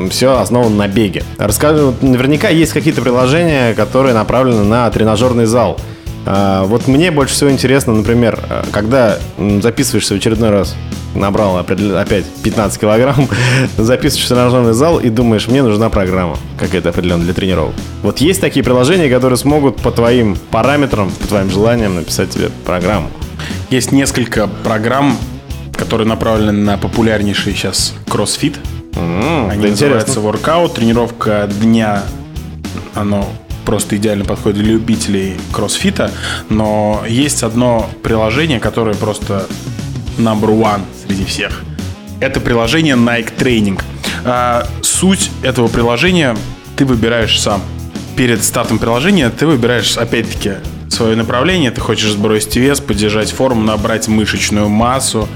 все 0.09 0.39
основано 0.39 0.75
на 0.75 0.87
беге. 0.87 1.23
Расскажи, 1.37 1.93
наверняка 2.01 2.49
есть 2.49 2.71
какие-то 2.71 3.01
приложения, 3.01 3.73
которые 3.73 4.13
направлены 4.13 4.63
на 4.63 4.89
тренажерный 4.89 5.45
зал. 5.45 5.77
А, 6.25 6.63
Вот 6.65 6.87
мне 6.87 7.11
больше 7.11 7.33
всего 7.33 7.51
интересно, 7.51 7.93
например, 7.93 8.39
э, 8.49 8.63
когда 8.71 9.17
записываешься 9.61 10.13
в 10.13 10.17
очередной 10.17 10.49
раз, 10.51 10.75
набрал 11.15 11.57
опять 11.57 12.25
15 12.43 12.79
килограмм, 12.79 13.27
записываешься 13.77 14.33
в 14.33 14.37
тренажерный 14.37 14.73
зал 14.73 14.99
и 14.99 15.09
думаешь, 15.09 15.47
мне 15.47 15.61
нужна 15.61 15.89
программа 15.89 16.37
какая-то 16.57 16.89
определенная 16.89 17.25
для 17.25 17.33
тренировок. 17.33 17.75
Вот 18.01 18.19
есть 18.19 18.41
такие 18.41 18.63
приложения, 18.63 19.09
которые 19.09 19.37
смогут 19.37 19.77
по 19.77 19.91
твоим 19.91 20.37
параметрам, 20.51 21.11
по 21.11 21.27
твоим 21.27 21.49
желаниям 21.51 21.95
написать 21.95 22.29
тебе 22.31 22.49
программу. 22.65 23.09
Есть 23.69 23.91
несколько 23.91 24.47
программ, 24.63 25.17
которые 25.75 26.07
направлены 26.07 26.51
на 26.63 26.77
популярнейший 26.77 27.53
сейчас 27.53 27.93
кроссфит. 28.09 28.55
М, 28.95 29.49
Они 29.49 29.67
называются 29.67 29.85
интересно. 30.11 30.21
воркаут, 30.21 30.73
тренировка 30.75 31.49
дня. 31.61 32.03
Оно 32.95 33.27
просто 33.65 33.97
идеально 33.97 34.25
подходит 34.25 34.59
для 34.59 34.73
любителей 34.73 35.35
кроссфита. 35.51 36.11
Но 36.49 37.03
есть 37.07 37.43
одно 37.43 37.89
приложение, 38.03 38.59
которое 38.59 38.95
просто 38.95 39.47
number 40.17 40.49
one 40.49 40.81
среди 41.05 41.25
всех. 41.25 41.63
Это 42.19 42.39
приложение 42.39 42.95
Nike 42.95 43.35
Training. 43.37 43.81
А, 44.25 44.67
суть 44.81 45.31
этого 45.41 45.67
приложения 45.67 46.37
ты 46.75 46.85
выбираешь 46.85 47.39
сам. 47.39 47.61
Перед 48.15 48.43
стартом 48.43 48.79
приложения 48.79 49.29
ты 49.29 49.47
выбираешь, 49.47 49.97
опять-таки, 49.97 50.53
свое 50.89 51.15
направление. 51.15 51.71
Ты 51.71 51.81
хочешь 51.81 52.11
сбросить 52.11 52.55
вес, 52.55 52.79
поддержать 52.79 53.31
форму, 53.31 53.61
набрать 53.61 54.07
мышечную 54.07 54.69
массу. 54.69 55.27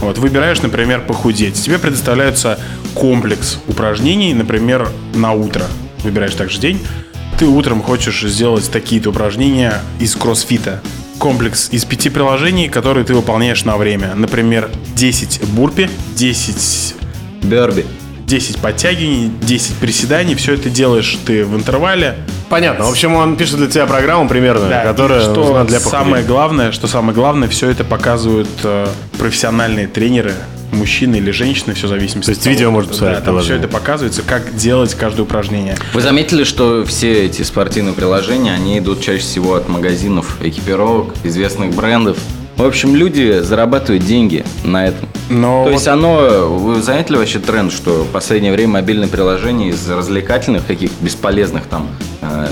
Вот, 0.00 0.18
выбираешь, 0.18 0.60
например, 0.62 1.00
похудеть. 1.00 1.54
Тебе 1.54 1.78
предоставляется 1.78 2.58
комплекс 2.94 3.58
упражнений, 3.66 4.34
например, 4.34 4.88
на 5.14 5.32
утро. 5.32 5.64
Выбираешь 6.02 6.34
также 6.34 6.60
день. 6.60 6.80
Ты 7.38 7.46
утром 7.46 7.82
хочешь 7.82 8.22
сделать 8.22 8.70
такие-то 8.70 9.10
упражнения 9.10 9.80
из 9.98 10.14
кроссфита. 10.14 10.80
Комплекс 11.18 11.68
из 11.72 11.84
пяти 11.84 12.10
приложений, 12.10 12.68
которые 12.68 13.04
ты 13.04 13.14
выполняешь 13.14 13.64
на 13.64 13.76
время. 13.76 14.12
Например, 14.14 14.70
10 14.94 15.42
бурпи, 15.50 15.90
10 16.14 16.94
Берби. 17.42 17.84
10 18.26 18.58
подтягиваний, 18.58 19.30
10 19.42 19.74
приседаний. 19.76 20.34
Все 20.34 20.54
это 20.54 20.70
делаешь 20.70 21.18
ты 21.26 21.44
в 21.44 21.54
интервале. 21.56 22.16
Понятно. 22.48 22.84
В 22.86 22.90
общем, 22.90 23.14
он 23.14 23.36
пишет 23.36 23.56
для 23.58 23.66
тебя 23.66 23.86
программу 23.86 24.28
примерно, 24.28 24.68
Да, 24.68 24.82
которая 24.84 25.20
что 25.20 25.34
нужна 25.34 25.64
для 25.64 25.78
похудения. 25.78 26.04
самое 26.04 26.24
главное, 26.24 26.72
что 26.72 26.86
самое 26.86 27.14
главное, 27.14 27.48
все 27.48 27.68
это 27.68 27.84
показывают 27.84 28.48
э, 28.62 28.86
профессиональные 29.18 29.88
тренеры, 29.88 30.32
мужчины 30.74 31.16
или 31.16 31.30
женщины, 31.30 31.74
все 31.74 31.86
в 31.86 31.90
зависимости 31.90 32.26
То 32.26 32.30
есть 32.30 32.42
того, 32.42 32.52
видео 32.52 32.70
можно 32.70 32.90
да, 32.90 32.94
посмотреть 32.94 33.22
в 33.22 33.24
там 33.24 33.40
все 33.40 33.54
это 33.56 33.68
показывается, 33.68 34.22
как 34.22 34.54
делать 34.56 34.94
каждое 34.94 35.22
упражнение. 35.22 35.76
Вы 35.92 36.00
заметили, 36.00 36.44
что 36.44 36.84
все 36.84 37.24
эти 37.24 37.42
спортивные 37.42 37.94
приложения, 37.94 38.52
они 38.52 38.78
идут 38.78 39.00
чаще 39.00 39.22
всего 39.22 39.54
от 39.54 39.68
магазинов 39.68 40.38
экипировок, 40.42 41.14
известных 41.24 41.74
брендов. 41.74 42.18
В 42.56 42.62
общем, 42.62 42.94
люди 42.94 43.40
зарабатывают 43.40 44.04
деньги 44.04 44.44
на 44.62 44.86
этом. 44.86 45.08
Но 45.28 45.64
То 45.64 45.70
вот 45.70 45.72
есть 45.72 45.88
оно, 45.88 46.48
вы 46.48 46.80
заметили 46.82 47.16
вообще 47.16 47.40
тренд, 47.40 47.72
что 47.72 48.04
в 48.04 48.10
последнее 48.10 48.52
время 48.52 48.74
мобильные 48.74 49.08
приложения 49.08 49.70
из 49.70 49.88
развлекательных, 49.88 50.64
каких-то 50.64 51.04
бесполезных 51.04 51.66
там 51.66 51.88
э, 52.20 52.46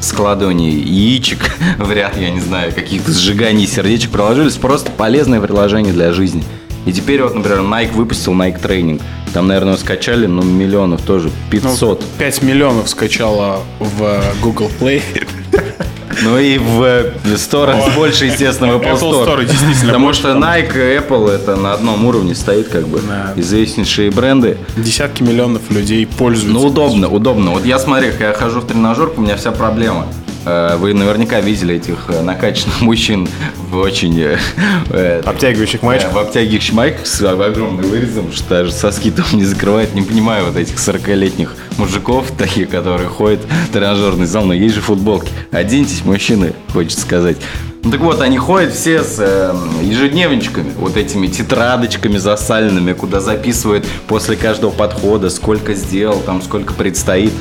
складываний 0.00 0.70
яичек 0.70 1.38
в 1.78 1.90
ряд, 1.92 2.16
я 2.16 2.30
не 2.30 2.40
знаю, 2.40 2.72
каких-то 2.72 3.12
сжиганий 3.12 3.66
сердечек 3.66 4.10
приложились 4.10 4.56
просто 4.56 4.90
полезное 4.90 5.40
приложение 5.40 5.92
для 5.92 6.12
жизни. 6.12 6.44
И 6.86 6.92
теперь 6.92 7.22
вот, 7.22 7.34
например, 7.34 7.60
Nike 7.60 7.92
выпустил 7.92 8.32
Nike 8.32 8.60
Training. 8.60 9.00
Там, 9.32 9.46
наверное, 9.46 9.76
скачали, 9.76 10.26
ну, 10.26 10.42
миллионов 10.42 11.00
тоже, 11.02 11.30
500. 11.50 12.04
5 12.18 12.42
миллионов 12.42 12.88
скачала 12.88 13.60
в 13.78 14.22
Google 14.42 14.70
Play. 14.80 15.02
Ну 16.22 16.38
и 16.38 16.58
в 16.58 16.82
Store 17.34 17.94
больше, 17.96 18.26
естественно, 18.26 18.76
в 18.76 18.80
Apple 18.80 18.92
Apple 18.94 19.00
Store. 19.12 19.26
Store 19.26 19.44
действительно 19.44 19.86
Потому 19.86 20.04
больше, 20.06 20.20
что 20.20 20.28
Nike 20.32 20.94
и 20.94 20.98
Apple 20.98 21.30
это 21.30 21.56
на 21.56 21.72
одном 21.72 22.04
уровне 22.04 22.34
стоит, 22.34 22.68
как 22.68 22.86
бы, 22.86 23.00
Да. 23.00 23.32
известнейшие 23.36 24.10
бренды. 24.10 24.58
Десятки 24.76 25.22
миллионов 25.22 25.62
людей 25.70 26.06
пользуются. 26.06 26.52
Ну, 26.52 26.66
удобно, 26.66 27.08
удобно. 27.08 27.52
Вот 27.52 27.64
я 27.64 27.78
смотри, 27.78 28.10
когда 28.10 28.28
я 28.28 28.34
хожу 28.34 28.60
в 28.60 28.66
тренажерку, 28.66 29.20
у 29.20 29.24
меня 29.24 29.36
вся 29.36 29.50
проблема. 29.52 30.06
Э, 30.44 30.76
Вы 30.76 30.94
наверняка 30.94 31.40
видели 31.40 31.76
этих 31.76 32.06
э, 32.08 32.22
накачанных 32.22 32.80
мужчин 32.82 33.28
в 33.70 33.76
очень... 33.76 34.18
э, 34.20 35.20
Обтягивающих 35.24 35.82
маечек. 35.82 36.12
в 36.12 36.18
обтягивающих 36.18 36.74
майках 36.74 37.06
с 37.06 37.20
огромным 37.22 37.76
вырезом, 37.78 38.32
что 38.32 38.48
даже 38.48 38.72
соски 38.72 39.10
там 39.10 39.26
не 39.32 39.44
закрывает. 39.44 39.94
Не 39.94 40.02
понимаю 40.02 40.46
вот 40.46 40.56
этих 40.56 40.76
40-летних 40.76 41.54
мужиков, 41.78 42.30
таких, 42.36 42.68
которые 42.70 43.08
ходят 43.08 43.40
в 43.68 43.72
тренажерный 43.72 44.26
зал, 44.26 44.44
но 44.44 44.54
есть 44.54 44.74
же 44.74 44.80
футболки. 44.80 45.30
Оденьтесь, 45.50 46.04
мужчины, 46.04 46.52
хочется 46.72 47.00
сказать. 47.00 47.36
Ну 47.84 47.90
так 47.90 48.00
вот, 48.00 48.20
они 48.20 48.38
ходят 48.38 48.72
все 48.72 49.02
с 49.02 49.16
э, 49.18 49.52
ежедневничками, 49.82 50.70
вот 50.78 50.96
этими 50.96 51.26
тетрадочками 51.26 52.16
засаленными, 52.16 52.92
куда 52.92 53.18
записывают 53.18 53.84
после 54.06 54.36
каждого 54.36 54.70
подхода, 54.70 55.30
сколько 55.30 55.74
сделал, 55.74 56.20
там, 56.20 56.42
сколько 56.42 56.74
предстоит. 56.74 57.32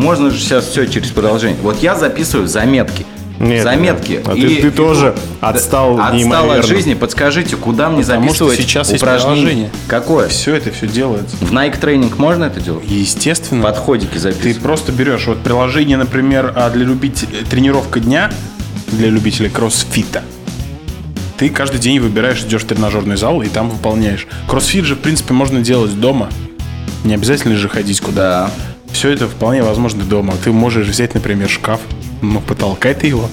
Можно 0.00 0.30
же 0.30 0.38
сейчас 0.40 0.66
все 0.66 0.86
через 0.86 1.10
приложение. 1.10 1.58
Вот 1.62 1.82
я 1.82 1.94
записываю 1.94 2.48
заметки. 2.48 3.06
Нет, 3.38 3.62
заметки. 3.62 4.20
а 4.22 4.34
ты- 4.34 4.56
ты 4.56 4.70
тоже 4.70 5.14
отстал 5.40 5.94
Отстал 5.98 6.14
неимоверно. 6.14 6.58
от 6.58 6.66
жизни. 6.66 6.92
Подскажите, 6.92 7.56
куда 7.56 7.88
мне 7.88 8.02
Потому 8.02 8.34
что 8.34 8.44
записывать 8.44 8.58
сейчас 8.58 8.90
есть 8.90 9.02
упражнения? 9.02 9.34
приложение. 9.36 9.70
Какое? 9.88 10.28
Все 10.28 10.54
это 10.56 10.70
все 10.72 10.86
делается. 10.86 11.36
В 11.36 11.50
Nike 11.50 11.78
тренинг 11.80 12.18
можно 12.18 12.44
это 12.44 12.60
делать? 12.60 12.84
Естественно. 12.86 13.62
Подходики 13.62 14.12
Ты 14.12 14.18
записывать. 14.18 14.58
просто 14.60 14.92
берешь 14.92 15.26
вот 15.26 15.38
приложение, 15.42 15.96
например, 15.96 16.52
а, 16.54 16.68
для 16.68 16.84
любителей 16.84 17.44
тренировка 17.48 17.98
дня 18.00 18.30
для 18.88 19.08
любителей 19.08 19.48
кроссфита. 19.48 20.22
Ты 21.38 21.48
каждый 21.48 21.80
день 21.80 21.98
выбираешь, 22.00 22.40
идешь 22.42 22.64
в 22.64 22.66
тренажерный 22.66 23.16
зал 23.16 23.40
и 23.40 23.48
там 23.48 23.70
выполняешь. 23.70 24.26
Кроссфит 24.48 24.84
же, 24.84 24.96
в 24.96 24.98
принципе, 24.98 25.32
можно 25.32 25.60
делать 25.60 25.98
дома. 25.98 26.28
Не 27.04 27.14
обязательно 27.14 27.56
же 27.56 27.70
ходить 27.70 28.00
куда. 28.02 28.20
Да. 28.20 28.50
Все 28.92 29.10
это 29.10 29.26
вполне 29.28 29.62
возможно 29.62 30.04
дома. 30.04 30.34
Ты 30.42 30.52
можешь 30.52 30.86
взять, 30.86 31.14
например, 31.14 31.48
шкаф, 31.48 31.80
ну, 32.22 32.40
потолкай 32.40 32.94
ты 32.94 33.06
его. 33.06 33.28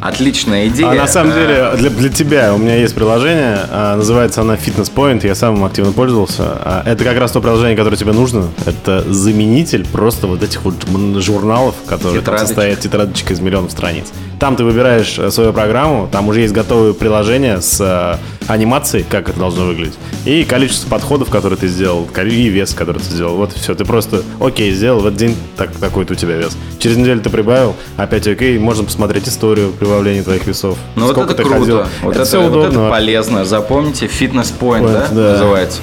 Отличная 0.00 0.68
идея. 0.68 0.90
А 0.90 0.94
на 0.94 1.06
самом 1.06 1.32
Э, 1.32 1.34
деле, 1.34 1.70
для, 1.78 1.88
для 1.90 2.08
тебя 2.10 2.52
у 2.54 2.58
меня 2.58 2.76
есть 2.76 2.94
приложение, 2.94 3.58
а, 3.70 3.96
называется 3.96 4.42
она 4.42 4.54
Fitness 4.54 4.92
Point, 4.94 5.26
я 5.26 5.34
сам 5.34 5.56
им 5.56 5.64
активно 5.64 5.92
пользовался. 5.92 6.42
А, 6.46 6.82
Это 6.84 7.04
как 7.04 7.16
раз 7.18 7.32
то 7.32 7.40
приложение, 7.40 7.74
которое 7.74 7.96
тебе 7.96 8.12
нужно. 8.12 8.48
Это 8.66 9.02
заменитель 9.10 9.86
просто 9.86 10.26
вот 10.26 10.42
этих 10.42 10.62
вот 10.64 10.74
журналов, 11.22 11.74
которые 11.86 12.20
Тетрадочек. 12.20 12.46
состоят 12.48 12.80
тетрадочек 12.80 13.30
из 13.30 13.40
миллионов 13.40 13.70
страниц. 13.72 14.08
Там 14.38 14.56
ты 14.56 14.64
выбираешь 14.64 15.18
э, 15.18 15.30
свою 15.30 15.54
программу, 15.54 16.06
там 16.12 16.28
уже 16.28 16.40
есть 16.40 16.52
готовые 16.52 16.92
приложения 16.92 17.62
с 17.62 18.18
анимацией, 18.48 19.04
как 19.08 19.28
это 19.28 19.38
должно 19.38 19.64
выглядеть, 19.66 19.94
и 20.24 20.44
количество 20.44 20.88
подходов, 20.88 21.30
которые 21.30 21.58
ты 21.58 21.68
сделал, 21.68 22.08
и 22.16 22.48
вес, 22.48 22.74
который 22.74 22.98
ты 22.98 23.04
сделал. 23.04 23.36
Вот 23.36 23.52
все, 23.52 23.74
ты 23.74 23.84
просто, 23.84 24.22
окей, 24.40 24.72
сделал, 24.72 25.00
в 25.00 25.06
этот 25.06 25.18
день 25.18 25.36
так, 25.56 25.72
такой-то 25.72 26.14
у 26.14 26.16
тебя 26.16 26.36
вес. 26.36 26.56
Через 26.78 26.96
неделю 26.96 27.20
ты 27.20 27.30
прибавил, 27.30 27.74
опять 27.96 28.26
окей, 28.26 28.58
можно 28.58 28.84
посмотреть 28.84 29.28
историю 29.28 29.72
прибавления 29.72 30.22
твоих 30.22 30.46
весов. 30.46 30.78
Ну 30.96 31.06
вот 31.06 31.12
Сколько 31.12 31.32
это 31.32 31.42
ты 31.42 31.48
круто. 31.48 31.60
ходил. 31.60 31.76
Вот 32.02 32.10
это, 32.12 32.20
это, 32.20 32.24
все 32.24 32.40
вот 32.42 32.50
удобно. 32.50 32.80
это 32.80 32.90
полезно. 32.90 33.44
Запомните, 33.44 34.06
фитнес 34.06 34.52
point, 34.58 34.82
Point, 34.82 34.92
да, 34.92 35.08
да. 35.10 35.32
называется. 35.32 35.80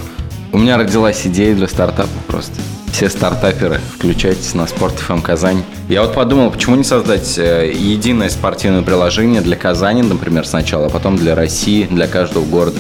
У 0.51 0.58
меня 0.58 0.77
родилась 0.77 1.25
идея 1.25 1.56
для 1.56 1.68
стартапа 1.68 2.10
просто. 2.27 2.53
Все 2.92 3.10
стартаперы, 3.10 3.80
включайтесь 3.96 4.54
на 4.54 4.68
Спорт 4.68 5.00
ФМ 5.00 5.22
Казань. 5.22 5.64
Я 5.90 6.04
вот 6.04 6.14
подумал, 6.14 6.52
почему 6.52 6.76
не 6.76 6.84
создать 6.84 7.38
э, 7.38 7.72
единое 7.74 8.30
спортивное 8.30 8.84
приложение 8.84 9.42
для 9.42 9.56
Казани, 9.56 10.04
например, 10.04 10.46
сначала, 10.46 10.88
а 10.88 10.90
потом 10.90 11.16
для 11.16 11.34
России, 11.34 11.86
для 11.86 12.08
каждого 12.08 12.46
города. 12.46 12.78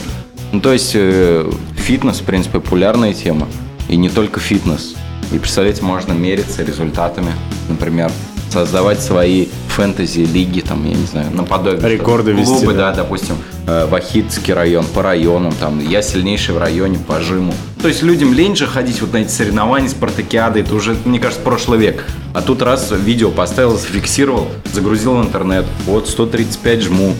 Ну, 0.51 0.59
то 0.59 0.73
есть 0.73 0.91
э, 0.95 1.49
фитнес, 1.75 2.19
в 2.19 2.23
принципе, 2.23 2.59
популярная 2.59 3.13
тема. 3.13 3.47
И 3.89 3.95
не 3.95 4.09
только 4.09 4.39
фитнес. 4.39 4.95
И, 5.31 5.39
представляете, 5.39 5.81
можно 5.81 6.13
мериться 6.13 6.61
результатами, 6.63 7.31
например, 7.69 8.11
создавать 8.51 9.01
свои 9.01 9.47
фэнтези-лиги, 9.69 10.61
там, 10.61 10.85
я 10.85 10.95
не 10.95 11.05
знаю, 11.05 11.31
наподобие. 11.33 11.89
Рекорды 11.89 12.31
что, 12.31 12.41
вести, 12.41 12.53
Клубы, 12.53 12.73
да. 12.73 12.91
да, 12.91 12.97
допустим, 12.97 13.35
э, 13.67 13.85
Вахитский 13.85 14.53
район, 14.53 14.85
по 14.93 15.01
районам, 15.01 15.53
там, 15.53 15.79
я 15.79 16.01
сильнейший 16.01 16.55
в 16.55 16.57
районе 16.57 16.99
по 16.99 17.21
жиму. 17.21 17.53
То 17.81 17.87
есть 17.87 18.03
людям 18.03 18.33
лень 18.33 18.55
же 18.55 18.67
ходить 18.67 19.01
вот 19.01 19.13
на 19.13 19.17
эти 19.17 19.29
соревнования, 19.29 19.89
спартакиады, 19.89 20.59
это 20.59 20.75
уже, 20.75 20.95
мне 21.05 21.19
кажется, 21.19 21.43
прошлый 21.43 21.79
век. 21.79 22.05
А 22.33 22.41
тут 22.41 22.61
раз 22.61 22.91
видео 22.91 23.31
поставил, 23.31 23.77
зафиксировал, 23.77 24.47
загрузил 24.73 25.15
в 25.15 25.23
интернет, 25.23 25.65
вот 25.85 26.07
135 26.09 26.81
жму, 26.83 27.13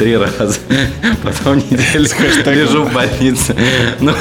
три 0.00 0.16
раза. 0.16 0.58
Потом 1.22 1.58
неделю 1.58 2.08
лежу 2.46 2.84
в 2.84 2.92
больнице. 2.92 3.54
Ну, 4.00 4.12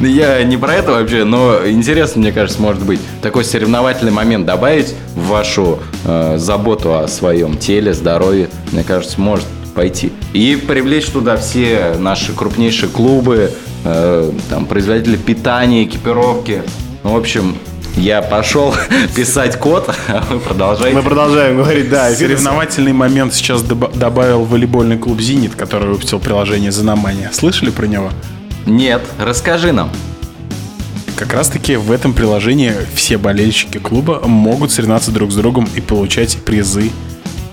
я 0.00 0.42
не 0.42 0.56
про 0.56 0.74
это 0.74 0.90
вообще, 0.90 1.22
но 1.22 1.60
интересно, 1.64 2.20
мне 2.20 2.32
кажется, 2.32 2.60
может 2.60 2.82
быть, 2.82 2.98
такой 3.22 3.44
соревновательный 3.44 4.10
момент 4.10 4.46
добавить 4.46 4.94
в 5.14 5.28
вашу 5.28 5.78
э, 6.04 6.38
заботу 6.38 6.98
о 6.98 7.06
своем 7.06 7.56
теле, 7.56 7.94
здоровье, 7.94 8.48
мне 8.72 8.82
кажется, 8.82 9.20
может 9.20 9.46
пойти. 9.76 10.12
И 10.32 10.56
привлечь 10.56 11.06
туда 11.06 11.36
все 11.36 11.94
наши 11.96 12.32
крупнейшие 12.32 12.88
клубы, 12.88 13.52
э, 13.84 14.32
там, 14.50 14.66
производители 14.66 15.16
питания, 15.16 15.84
экипировки. 15.84 16.64
Ну, 17.04 17.12
в 17.12 17.16
общем, 17.16 17.56
я 17.96 18.22
пошел 18.22 18.74
писать 19.16 19.58
код, 19.58 19.88
а 20.08 20.24
вы 20.30 20.38
продолжаете. 20.40 20.96
Мы 20.96 21.02
продолжаем 21.02 21.56
говорить, 21.56 21.88
да. 21.90 22.10
Соревновательный 22.12 22.92
момент 22.92 23.34
сейчас 23.34 23.62
доба- 23.62 23.96
добавил 23.96 24.44
волейбольный 24.44 24.98
клуб 24.98 25.20
«Зенит», 25.20 25.54
который 25.54 25.88
выпустил 25.88 26.18
приложение 26.20 26.72
«Заномания». 26.72 27.30
Слышали 27.32 27.70
про 27.70 27.86
него? 27.86 28.10
Нет, 28.66 29.02
расскажи 29.18 29.72
нам. 29.72 29.90
Как 31.16 31.32
раз-таки 31.32 31.76
в 31.76 31.90
этом 31.90 32.12
приложении 32.12 32.72
все 32.94 33.18
болельщики 33.18 33.78
клуба 33.78 34.20
могут 34.24 34.70
соревноваться 34.70 35.10
друг 35.10 35.32
с 35.32 35.34
другом 35.34 35.68
и 35.74 35.80
получать 35.80 36.36
призы 36.44 36.90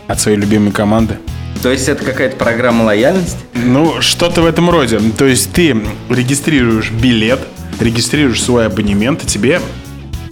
от 0.08 0.20
своей 0.20 0.38
любимой 0.38 0.72
команды. 0.72 1.18
То 1.63 1.72
есть 1.72 1.89
это 1.89 2.06
какая-то 2.06 2.36
программа 2.36 2.84
лояльности? 2.84 3.38
Ну, 3.56 4.01
что-то 4.01 4.44
в 4.44 4.46
этом 4.46 4.70
роде. 4.70 5.00
То 5.18 5.25
есть 5.25 5.51
ты 5.51 5.75
регистрируешь 6.10 6.92
билет, 6.92 7.39
регистрируешь 7.80 8.44
свой 8.44 8.68
абонемент, 8.68 9.24
и 9.24 9.25
тебе 9.27 9.60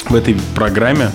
в 0.10 0.15
этой 0.15 0.36
программе 0.55 1.12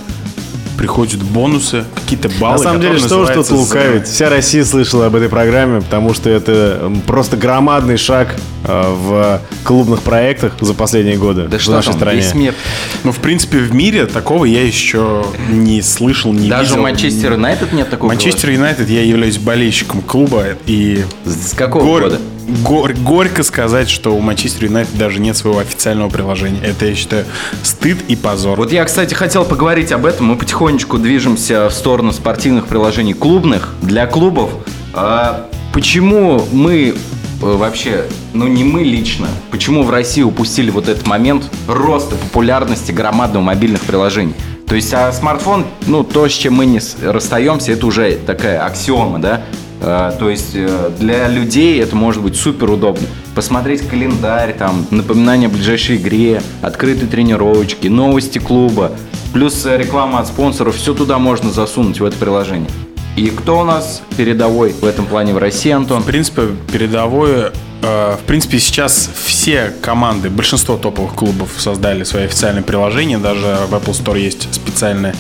приходят 0.77 1.21
бонусы, 1.21 1.85
какие-то 1.97 2.29
баллы. 2.39 2.59
На 2.59 2.63
самом 2.63 2.81
деле, 2.81 2.99
что 2.99 3.19
уж 3.23 3.31
тут 3.31 3.51
лукавить. 3.51 4.07
Вся 4.07 4.29
Россия 4.29 4.65
слышала 4.65 5.07
об 5.07 5.17
этой 5.17 5.29
программе, 5.29 5.81
потому 5.81 6.15
что 6.15 6.31
это 6.31 6.93
просто 7.05 7.37
громадный 7.37 7.97
шаг 7.97 8.37
э, 8.65 8.95
в 8.97 9.41
клубных 9.65 10.03
проектах 10.03 10.53
за 10.61 10.75
последние 10.75 11.17
годы 11.17 11.49
Да 11.49 11.59
в 11.59 11.61
что 11.61 11.73
нашей 11.73 11.87
там, 11.89 11.95
стране. 11.97 12.21
весь 12.21 12.33
мир. 12.33 12.55
Ну, 13.03 13.11
в 13.11 13.19
принципе, 13.19 13.59
в 13.59 13.75
мире 13.75 14.07
такого 14.07 14.45
я 14.45 14.63
еще 14.65 15.25
не 15.51 15.83
слышал, 15.83 16.33
не 16.33 16.49
Даже 16.49 16.71
видел. 16.71 16.83
Манчестер 16.83 17.33
Юнайтед 17.33 17.73
нет 17.73 17.91
такого 17.91 18.11
Манчестер 18.11 18.51
Юнайтед, 18.51 18.89
я 18.89 19.03
являюсь 19.03 19.39
болельщиком 19.39 20.01
клуба, 20.01 20.45
и? 20.67 21.05
С 21.25 21.55
какого 21.55 21.83
гор- 21.83 22.03
года? 22.03 22.21
Гор- 22.49 22.95
горько 22.95 23.43
сказать, 23.43 23.89
что 23.89 24.15
у 24.15 24.21
Манчестер 24.21 24.65
Юнайтед 24.65 24.97
даже 24.97 25.21
нет 25.21 25.37
своего 25.37 25.59
официального 25.59 26.09
приложения. 26.09 26.61
Это, 26.63 26.87
я 26.87 26.95
считаю, 26.95 27.25
стыд 27.63 27.99
и 28.09 28.17
позор. 28.17 28.59
Вот 28.59 28.73
я, 28.73 28.85
кстати, 28.85 29.15
хотел 29.15 29.45
поговорить 29.45 29.93
об 29.93 30.07
этом. 30.07 30.27
Мы 30.27 30.37
потихонечку 30.37 30.99
движемся 30.99 31.69
в 31.69 31.73
сторону 31.73 32.13
спортивных 32.13 32.67
приложений 32.67 33.15
клубных 33.15 33.75
для 33.83 34.07
клубов. 34.07 34.51
А 34.95 35.49
почему 35.73 36.43
мы 36.53 36.89
э, 36.89 36.95
вообще, 37.41 38.05
ну 38.33 38.49
не 38.49 38.65
мы 38.65 38.83
лично, 38.83 39.29
почему 39.51 39.83
в 39.83 39.91
России 39.91 40.23
упустили 40.23 40.71
вот 40.71 40.89
этот 40.89 41.07
момент 41.07 41.45
роста 41.69 42.17
популярности 42.17 42.93
громадного 42.93 43.43
мобильных 43.43 43.83
приложений? 43.83 44.35
То 44.67 44.75
есть, 44.75 44.93
а 44.93 45.11
смартфон, 45.13 45.65
ну, 45.87 46.05
то, 46.05 46.29
с 46.29 46.33
чем 46.33 46.55
мы 46.55 46.67
не 46.67 46.81
расстаемся, 47.03 47.73
это 47.73 47.87
уже 47.87 48.19
такая 48.27 48.63
аксиома, 48.67 49.19
да? 49.19 49.43
А, 49.81 50.13
то 50.13 50.29
есть 50.29 50.51
э, 50.55 50.91
для 50.99 51.29
людей 51.29 51.81
это 51.81 51.95
может 51.95 52.23
быть 52.23 52.37
супер 52.37 52.71
удобно. 52.71 53.07
Посмотреть 53.35 53.87
календарь, 53.87 54.55
там, 54.55 54.87
напоминания 54.91 55.47
о 55.47 55.51
ближайшей 55.51 55.97
игре, 55.97 56.43
открытые 56.63 57.09
тренировочки, 57.09 57.87
новости 57.87 58.39
клуба, 58.39 58.93
плюс 59.33 59.65
э, 59.67 59.77
реклама 59.79 60.19
от 60.21 60.27
спонсоров, 60.27 60.77
все 60.77 60.95
туда 60.95 61.19
можно 61.19 61.51
засунуть 61.51 62.01
в 62.01 62.05
это 62.05 62.17
приложение. 62.17 62.69
И 63.17 63.31
кто 63.31 63.61
у 63.61 63.65
нас 63.65 64.03
передовой 64.17 64.73
в 64.73 64.85
этом 64.85 65.07
плане 65.07 65.35
в 65.35 65.39
России, 65.39 65.71
Антон? 65.71 66.03
В 66.03 66.07
принципе, 66.07 66.43
передовое... 66.73 67.53
э, 67.83 68.17
в 68.17 68.25
принципе, 68.27 68.59
сейчас 68.59 69.11
все 69.25 69.73
команды, 69.81 70.31
большинство 70.31 70.77
топовых 70.77 71.15
клубов 71.15 71.51
создали 71.57 72.05
свои 72.05 72.25
официальные 72.25 72.63
приложения. 72.63 73.19
Даже 73.19 73.59
в 73.69 73.75
Apple 73.75 73.93
Store 73.93 74.21
есть 74.21 74.53
специальный, 74.53 75.13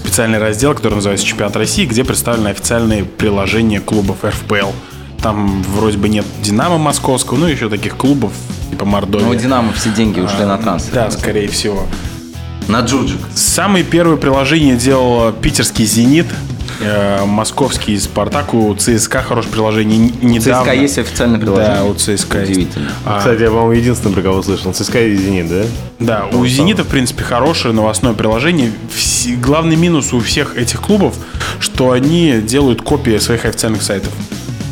специальный 0.00 0.38
раздел, 0.38 0.74
который 0.74 0.94
называется 0.94 1.26
«Чемпионат 1.26 1.56
России», 1.56 1.84
где 1.84 2.04
представлены 2.04 2.48
официальные 2.48 3.04
приложения 3.04 3.80
клубов 3.80 4.24
РФПЛ. 4.24 4.70
Там 5.22 5.62
вроде 5.62 5.98
бы 5.98 6.08
нет 6.08 6.24
«Динамо» 6.42 6.78
московского, 6.78 7.36
ну 7.36 7.46
и 7.46 7.52
еще 7.52 7.68
таких 7.68 7.96
клубов, 7.96 8.32
типа 8.70 8.86
Мордовия. 8.86 9.26
Ну, 9.26 9.34
Динамо 9.34 9.72
все 9.72 9.90
деньги 9.90 10.20
ушли 10.20 10.44
на 10.44 10.56
трансфер. 10.56 10.94
Да, 10.94 11.10
скорее 11.10 11.48
всего. 11.48 11.86
На 12.68 12.80
Джуджик. 12.80 13.18
Самые 13.34 13.84
первые 13.84 14.16
приложения 14.16 14.76
делал 14.76 15.32
питерский 15.32 15.84
«Зенит», 15.84 16.26
э, 16.80 17.24
московский 17.24 17.98
«Спартак», 17.98 18.54
у 18.54 18.74
ЦСКА 18.74 19.22
хорошее 19.22 19.52
приложение. 19.52 20.08
Н- 20.08 20.12
У 20.22 20.26
Недавно. 20.28 20.64
ЦСКА 20.64 20.74
есть 20.82 20.98
официальное 20.98 21.38
приложение? 21.40 21.74
Да, 21.76 21.84
у 21.84 21.94
ЦСКА 21.94 22.38
есть. 22.40 22.50
Удивительно. 22.50 22.90
А, 23.04 23.18
Кстати, 23.18 23.42
я, 23.42 23.48
по-моему, 23.48 23.72
единственный, 23.72 24.12
про 24.14 24.22
кого 24.22 24.42
слышал. 24.42 24.72
ЦСКА 24.72 25.00
и 25.06 25.16
Зенит, 25.16 25.48
да? 25.48 25.64
Да, 25.98 26.26
у 26.36 26.46
«Зенита», 26.46 26.82
в 26.84 26.88
принципе, 26.88 27.22
хорошее 27.24 27.74
новостное 27.74 28.12
приложение. 28.14 28.72
Главный 29.40 29.76
минус 29.76 30.12
у 30.12 30.20
всех 30.20 30.56
этих 30.56 30.80
клубов, 30.80 31.14
что 31.58 31.92
они 31.92 32.40
делают 32.42 32.82
копии 32.82 33.18
своих 33.18 33.44
официальных 33.44 33.82
сайтов. 33.82 34.12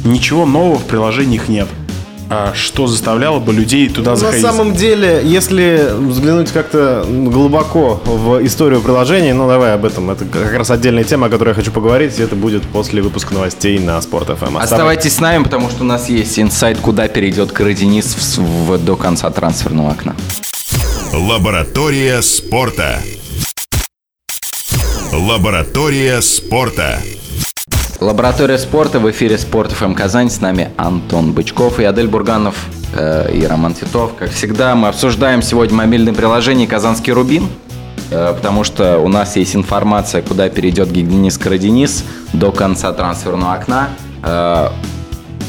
Ничего 0.05 0.47
нового 0.47 0.79
в 0.79 0.85
приложениях 0.85 1.49
нет. 1.49 1.69
А 2.31 2.53
что 2.55 2.87
заставляло 2.87 3.39
бы 3.39 3.55
людей 3.55 3.89
туда 3.89 4.11
На 4.11 4.17
заходить? 4.17 4.43
самом 4.45 4.75
деле, 4.75 5.23
если 5.25 5.89
взглянуть 5.99 6.51
как-то 6.53 7.07
глубоко 7.09 8.03
в 8.05 8.45
историю 8.45 8.83
приложений, 8.83 9.33
ну 9.33 9.49
давай 9.49 9.73
об 9.73 9.87
этом. 9.87 10.11
Это 10.11 10.27
как 10.27 10.53
раз 10.53 10.71
отдельная 10.71 11.05
тема, 11.05 11.29
о 11.29 11.31
которой 11.31 11.49
я 11.51 11.55
хочу 11.55 11.73
поговорить. 11.73 12.19
и 12.19 12.23
Это 12.23 12.37
будет 12.37 12.65
после 12.65 13.01
выпуска 13.01 13.33
новостей 13.33 13.79
на 13.79 13.99
Спорт 14.03 14.29
ФМ. 14.39 14.59
Оставайтесь 14.59 15.15
с 15.15 15.21
нами, 15.21 15.43
потому 15.43 15.71
что 15.71 15.85
у 15.85 15.87
нас 15.87 16.11
есть 16.11 16.39
инсайт, 16.39 16.79
куда 16.79 17.09
перейдет 17.09 17.53
Караденис 17.53 18.15
в, 18.37 18.39
в- 18.73 18.79
до 18.85 18.97
конца 18.97 19.31
трансферного 19.31 19.93
окна. 19.93 20.15
Лаборатория 21.15 22.21
спорта. 22.21 23.01
Лаборатория 25.13 26.21
спорта. 26.21 27.01
Лаборатория 28.01 28.59
спорта 28.59 29.01
в 29.01 29.11
эфире 29.11 29.39
Спорт 29.39 29.73
ФМ 29.73 29.95
Казань. 29.95 30.31
С 30.31 30.41
нами 30.41 30.71
Антон 30.77 31.33
Бычков 31.33 31.81
и 31.81 31.85
Адель 31.85 32.07
Бурганов 32.07 32.55
э, 32.95 33.33
и 33.35 33.45
Роман 33.45 33.75
Титов. 33.75 34.15
Как 34.15 34.31
всегда, 34.31 34.77
мы 34.77 34.87
обсуждаем 34.87 35.43
сегодня 35.43 35.77
мобильное 35.77 36.15
приложение 36.15 36.69
«Казанский 36.69 37.13
Рубин», 37.13 37.49
э, 38.13 38.35
потому 38.37 38.63
что 38.63 39.01
у 39.01 39.09
нас 39.09 39.35
есть 39.35 39.57
информация, 39.57 40.23
куда 40.23 40.49
перейдет 40.49 40.93
Гигденис 40.93 41.39
Караденис 41.39 42.05
до 42.33 42.53
конца 42.53 42.93
трансферного 42.93 43.55
окна. 43.55 43.89
Э, 44.23 44.69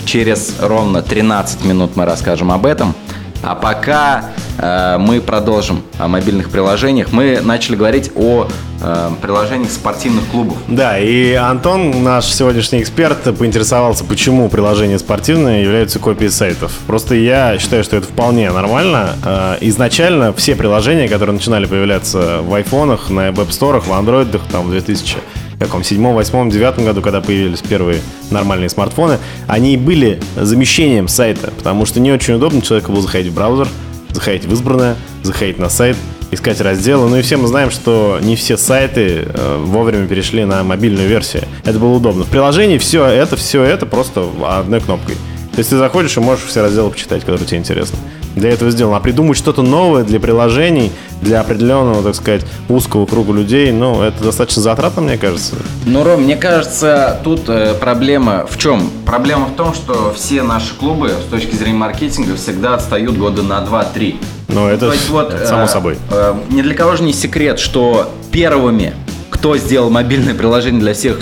Через 0.10 0.56
ровно 0.60 1.04
13 1.04 1.66
минут 1.66 1.96
мы 1.96 2.04
расскажем 2.04 2.52
об 2.52 2.66
этом. 2.66 2.96
А 3.42 3.56
пока 3.56 4.26
э, 4.58 4.98
мы 5.00 5.22
продолжим 5.22 5.82
о 5.98 6.08
мобильных 6.08 6.50
приложениях. 6.50 7.12
Мы 7.12 7.40
начали 7.42 7.76
говорить 7.76 8.12
о 8.16 8.48
э, 8.82 9.10
приложениях 9.22 9.72
спортивных 9.72 10.26
клубов. 10.28 10.58
Да, 10.68 11.00
и 11.00 11.34
Антон, 11.34 12.04
наш 12.04 12.26
сегодняшний 12.26 12.82
эксперт, 12.82 13.18
поинтересовался, 13.38 14.04
почему 14.04 14.50
приложения 14.50 15.00
спортивные 15.00 15.64
являются 15.64 16.00
копией 16.00 16.32
сайтов. 16.32 16.74
Просто 16.86 17.16
я 17.16 17.58
считаю, 17.60 17.84
что 17.84 17.96
это 17.98 18.08
вполне 18.08 18.52
нормально. 18.52 19.16
Э, 19.24 19.58
Изначально 19.62 20.34
все 20.34 20.56
приложения, 20.56 21.08
которые 21.08 21.36
начинали 21.36 21.66
появляться 21.66 22.40
в 22.42 22.54
айфонах, 22.54 23.10
на 23.10 23.32
веб-сторах, 23.32 23.88
в 23.88 23.94
андроидах, 23.94 24.42
там 24.52 24.68
в 24.68 24.72
2000 24.72 25.18
каком, 25.60 25.84
седьмом, 25.84 26.16
восьмом, 26.16 26.50
девятом 26.50 26.86
году, 26.86 27.02
когда 27.02 27.22
появились 27.22 27.62
первые 27.62 28.02
нормальные 28.32 28.70
смартфоны, 28.70 29.20
они 29.48 29.78
были 29.78 30.22
замещением 30.36 31.08
сайта, 31.08 31.52
потому 31.52 31.86
что 31.86 32.00
не 32.00 32.12
очень 32.12 32.36
удобно 32.36 32.62
человеку 32.62 32.92
было 32.92 33.02
заходить 33.02 33.32
в 33.32 33.36
браузер, 33.36 33.68
заходить 34.10 34.46
в 34.46 34.54
избранное, 34.54 34.96
заходить 35.24 35.60
на 35.60 35.70
сайт, 35.70 35.98
искать 36.32 36.62
разделы. 36.62 37.10
Ну 37.10 37.18
и 37.18 37.22
все 37.22 37.38
мы 37.38 37.48
знаем, 37.48 37.72
что 37.72 38.20
не 38.22 38.36
все 38.36 38.58
сайты 38.58 39.26
э, 39.26 39.64
вовремя 39.64 40.08
перешли 40.08 40.46
на 40.46 40.64
мобильную 40.64 41.08
версию. 41.08 41.44
Это 41.64 41.80
было 41.80 41.96
удобно. 41.96 42.24
В 42.24 42.30
приложении 42.30 42.78
все 42.78 43.06
это, 43.06 43.36
все 43.36 43.64
это 43.64 43.86
просто 43.86 44.28
одной 44.48 44.80
кнопкой. 44.82 45.16
То 45.52 45.60
есть 45.60 45.72
ты 45.72 45.78
заходишь 45.78 46.16
и 46.16 46.20
можешь 46.20 46.46
все 46.46 46.62
разделы 46.62 46.92
почитать, 46.92 47.22
которые 47.22 47.46
тебе 47.46 47.58
интересны. 47.58 47.98
Для 48.36 48.52
этого 48.52 48.72
сделано. 48.72 48.98
А 48.98 49.00
придумать 49.00 49.38
что-то 49.38 49.62
новое 49.62 50.04
для 50.04 50.20
приложений, 50.20 50.92
для 51.22 51.42
определенного, 51.42 52.04
так 52.04 52.16
сказать, 52.16 52.46
узкого 52.70 53.06
круга 53.06 53.34
людей, 53.34 53.72
ну, 53.72 54.02
это 54.02 54.24
достаточно 54.24 54.62
затратно, 54.62 55.02
мне 55.02 55.18
кажется. 55.18 55.56
Ну, 55.86 56.04
Ром, 56.04 56.22
мне 56.24 56.36
кажется, 56.38 57.20
тут 57.24 57.50
э, 57.50 57.74
проблема 57.80 58.46
в 58.50 58.58
чем? 58.58 58.90
Проблема 59.06 59.46
в 59.48 59.56
том, 59.56 59.74
что 59.74 60.14
все 60.16 60.44
наши 60.44 60.74
клубы 60.76 61.12
с 61.28 61.30
точки 61.30 61.56
зрения 61.56 61.78
маркетинга 61.78 62.36
всегда 62.36 62.76
отстают 62.76 63.18
года 63.18 63.42
на 63.44 63.60
2-3. 63.60 64.16
Но 64.50 64.70
это, 64.70 64.88
То 64.88 64.94
есть 64.94 65.10
вот, 65.10 65.34
это 65.34 65.46
само 65.46 65.64
э, 65.64 65.68
собой. 65.68 65.98
э, 66.12 66.36
ни 66.52 66.62
для 66.62 66.76
кого 66.76 66.96
же 66.96 67.04
не 67.04 67.14
секрет, 67.14 67.60
что 67.60 68.10
первыми, 68.32 68.94
кто 69.30 69.58
сделал 69.58 69.90
мобильное 69.90 70.34
приложение 70.36 70.80
для 70.80 70.94
всех 70.94 71.20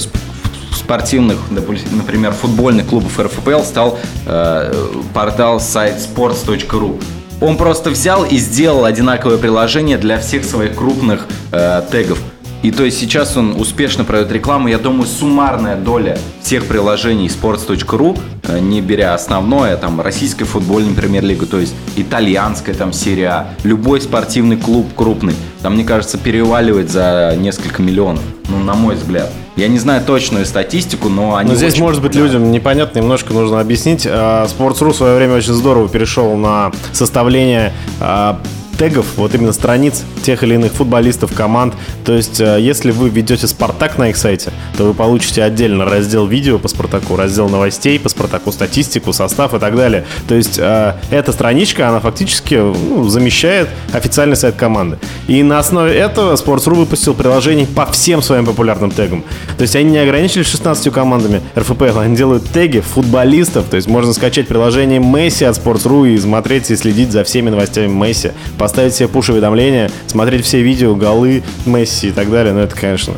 спортивных, 0.78 1.38
например, 1.50 2.32
футбольных 2.32 2.88
клубов 2.88 3.20
РФПЛ, 3.20 3.64
стал 3.64 4.00
э, 4.26 4.74
портал 5.14 5.60
сайт 5.60 5.96
sports.ru. 5.96 7.02
Он 7.40 7.58
просто 7.58 7.92
взял 7.92 8.26
и 8.26 8.38
сделал 8.38 8.86
одинаковое 8.86 9.38
приложение 9.38 9.98
для 9.98 10.18
всех 10.20 10.44
своих 10.44 10.76
крупных 10.76 11.28
э, 11.52 11.84
тегов. 11.92 12.20
И 12.64 12.72
то 12.72 12.84
есть 12.84 13.00
сейчас 13.00 13.38
он 13.38 13.60
успешно 13.60 14.04
продает 14.04 14.32
рекламу. 14.32 14.68
Я 14.68 14.80
думаю, 14.80 15.08
суммарная 15.08 15.76
доля 15.76 16.18
всех 16.42 16.66
приложений 16.66 17.28
sports.ru, 17.28 18.20
э, 18.48 18.60
не 18.60 18.82
беря 18.82 19.14
основное, 19.14 19.78
там, 19.78 20.02
российская 20.02 20.46
футбольная 20.46 20.96
премьер-лига, 20.96 21.46
то 21.46 21.60
есть 21.60 21.76
итальянская 21.96 22.74
там 22.74 22.94
серия 22.94 23.28
А, 23.28 23.48
любой 23.64 24.02
спортивный 24.02 24.58
клуб 24.58 24.88
крупный, 24.96 25.36
там, 25.62 25.76
мне 25.76 25.84
кажется, 25.84 26.18
переваливает 26.18 26.90
за 26.90 27.36
несколько 27.38 27.82
миллионов. 27.82 28.24
Ну, 28.50 28.58
на 28.58 28.74
мой 28.74 28.96
взгляд. 28.96 29.30
Я 29.58 29.68
не 29.68 29.80
знаю 29.80 30.04
точную 30.06 30.46
статистику, 30.46 31.10
но 31.10 31.36
они 31.36 31.50
Но 31.50 31.56
здесь, 31.56 31.80
может 31.80 32.02
быть, 32.02 32.14
людям 32.14 32.52
непонятно, 32.52 33.00
немножко 33.00 33.34
нужно 33.34 33.60
объяснить. 33.60 34.06
А, 34.08 34.46
Sports.ru 34.46 34.92
в 34.92 34.96
свое 34.96 35.16
время 35.16 35.36
очень 35.36 35.54
здорово 35.54 35.90
перешел 35.90 36.36
на 36.36 36.72
составление 36.94 37.74
а, 38.00 38.40
тегов, 38.78 39.06
вот 39.18 39.34
именно 39.36 39.52
страниц 39.52 40.04
тех 40.24 40.44
или 40.44 40.56
иных 40.56 40.74
футболистов, 40.74 41.34
команд. 41.34 41.74
То 42.06 42.14
есть, 42.14 42.40
а, 42.42 42.58
если 42.58 42.92
вы 42.92 43.10
ведете 43.10 43.48
Спартак 43.48 43.98
на 43.98 44.10
их 44.10 44.18
сайте, 44.18 44.52
то 44.78 44.86
вы 44.86 44.94
получите 44.94 45.44
отдельно 45.44 45.86
раздел 45.86 46.28
видео 46.28 46.60
по 46.60 46.68
Спартаку, 46.68 47.16
раздел 47.16 47.50
новостей 47.50 48.00
по 48.00 48.10
Спартаку, 48.10 48.52
статистику, 48.52 49.14
состав 49.14 49.54
и 49.54 49.60
так 49.60 49.76
далее. 49.76 50.06
То 50.28 50.36
есть, 50.36 50.60
а, 50.60 50.98
эта 51.10 51.32
страничка, 51.32 51.90
она 51.90 52.00
фактически 52.00 52.56
ну, 52.56 53.08
замещает 53.08 53.70
официальный 53.94 54.36
сайт 54.36 54.56
команды. 54.56 54.98
И 55.28 55.42
на 55.44 55.60
основе 55.60 55.94
этого 55.94 56.36
Sports.ru 56.36 56.76
выпустил 56.76 57.14
приложение 57.14 57.66
по 57.66 57.86
всем 57.86 58.22
своим 58.22 58.46
популярным 58.46 58.92
тегам. 58.92 59.24
То 59.58 59.64
есть 59.64 59.76
они 59.76 59.92
не 59.92 59.98
ограничились 59.98 60.48
16 60.48 60.92
командами 60.94 61.42
РФПЛ, 61.58 62.00
они 62.00 62.16
делают 62.16 62.50
теги 62.50 62.80
футболистов. 62.80 63.66
То 63.66 63.76
есть 63.76 63.88
можно 63.88 64.14
скачать 64.14 64.48
приложение 64.48 65.00
Месси 65.00 65.46
от 65.46 65.58
Sports.ru 65.58 66.10
и 66.10 66.18
смотреть 66.18 66.70
и 66.72 66.76
следить 66.76 67.12
за 67.12 67.24
всеми 67.24 67.50
новостями 67.50 67.88
Месси. 67.88 68.32
Поставить 68.68 68.94
себе 68.96 69.08
пуш-уведомления, 69.08 69.90
смотреть 70.08 70.44
все 70.44 70.62
видео, 70.62 70.94
голы 70.94 71.42
Месси 71.66 72.10
и 72.10 72.12
так 72.12 72.30
далее. 72.30 72.52
Ну 72.54 72.60
это, 72.60 72.76
конечно, 72.76 73.14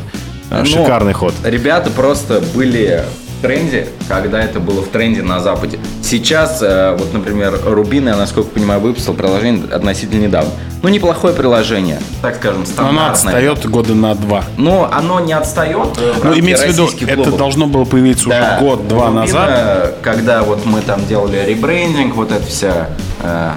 Но 0.48 0.64
шикарный 0.64 1.12
ход. 1.12 1.34
Ребята 1.42 1.90
просто 1.90 2.40
были 2.54 3.02
в 3.36 3.42
тренде, 3.42 3.88
когда 4.06 4.40
это 4.40 4.60
было 4.60 4.80
в 4.80 4.86
тренде 4.90 5.22
на 5.22 5.40
Западе. 5.40 5.80
Сейчас, 6.04 6.60
э, 6.62 6.94
вот, 6.96 7.12
например, 7.12 7.58
Рубин, 7.64 8.06
я, 8.06 8.14
насколько 8.16 8.50
понимаю, 8.50 8.80
выпустил 8.80 9.14
приложение 9.14 9.64
относительно 9.74 10.20
недавно. 10.20 10.50
Ну, 10.84 10.88
неплохое 10.88 11.34
приложение, 11.34 11.98
так 12.22 12.36
скажем, 12.36 12.60
Но 12.60 12.66
стандартное. 12.66 13.02
она 13.02 13.10
отстает 13.10 13.66
года 13.68 13.94
на 13.96 14.14
два. 14.14 14.44
Но 14.56 14.88
оно 14.92 15.18
не 15.18 15.32
отстает. 15.32 15.88
э, 15.98 16.12
Ну, 16.22 16.38
имеется 16.38 16.66
в 16.66 16.68
виду, 16.68 16.84
российских 16.84 17.08
это 17.08 17.16
клубов. 17.22 17.38
должно 17.38 17.66
было 17.66 17.84
появиться 17.84 18.28
Да. 18.28 18.56
уже 18.60 18.64
год-два 18.68 19.06
Рубина, 19.06 19.20
назад. 19.22 19.96
Когда 20.00 20.42
вот 20.44 20.64
мы 20.64 20.80
там 20.82 21.04
делали 21.08 21.44
ребрендинг, 21.48 22.14
вот 22.14 22.30
эта 22.30 22.46
вся 22.46 22.90
э, 23.22 23.50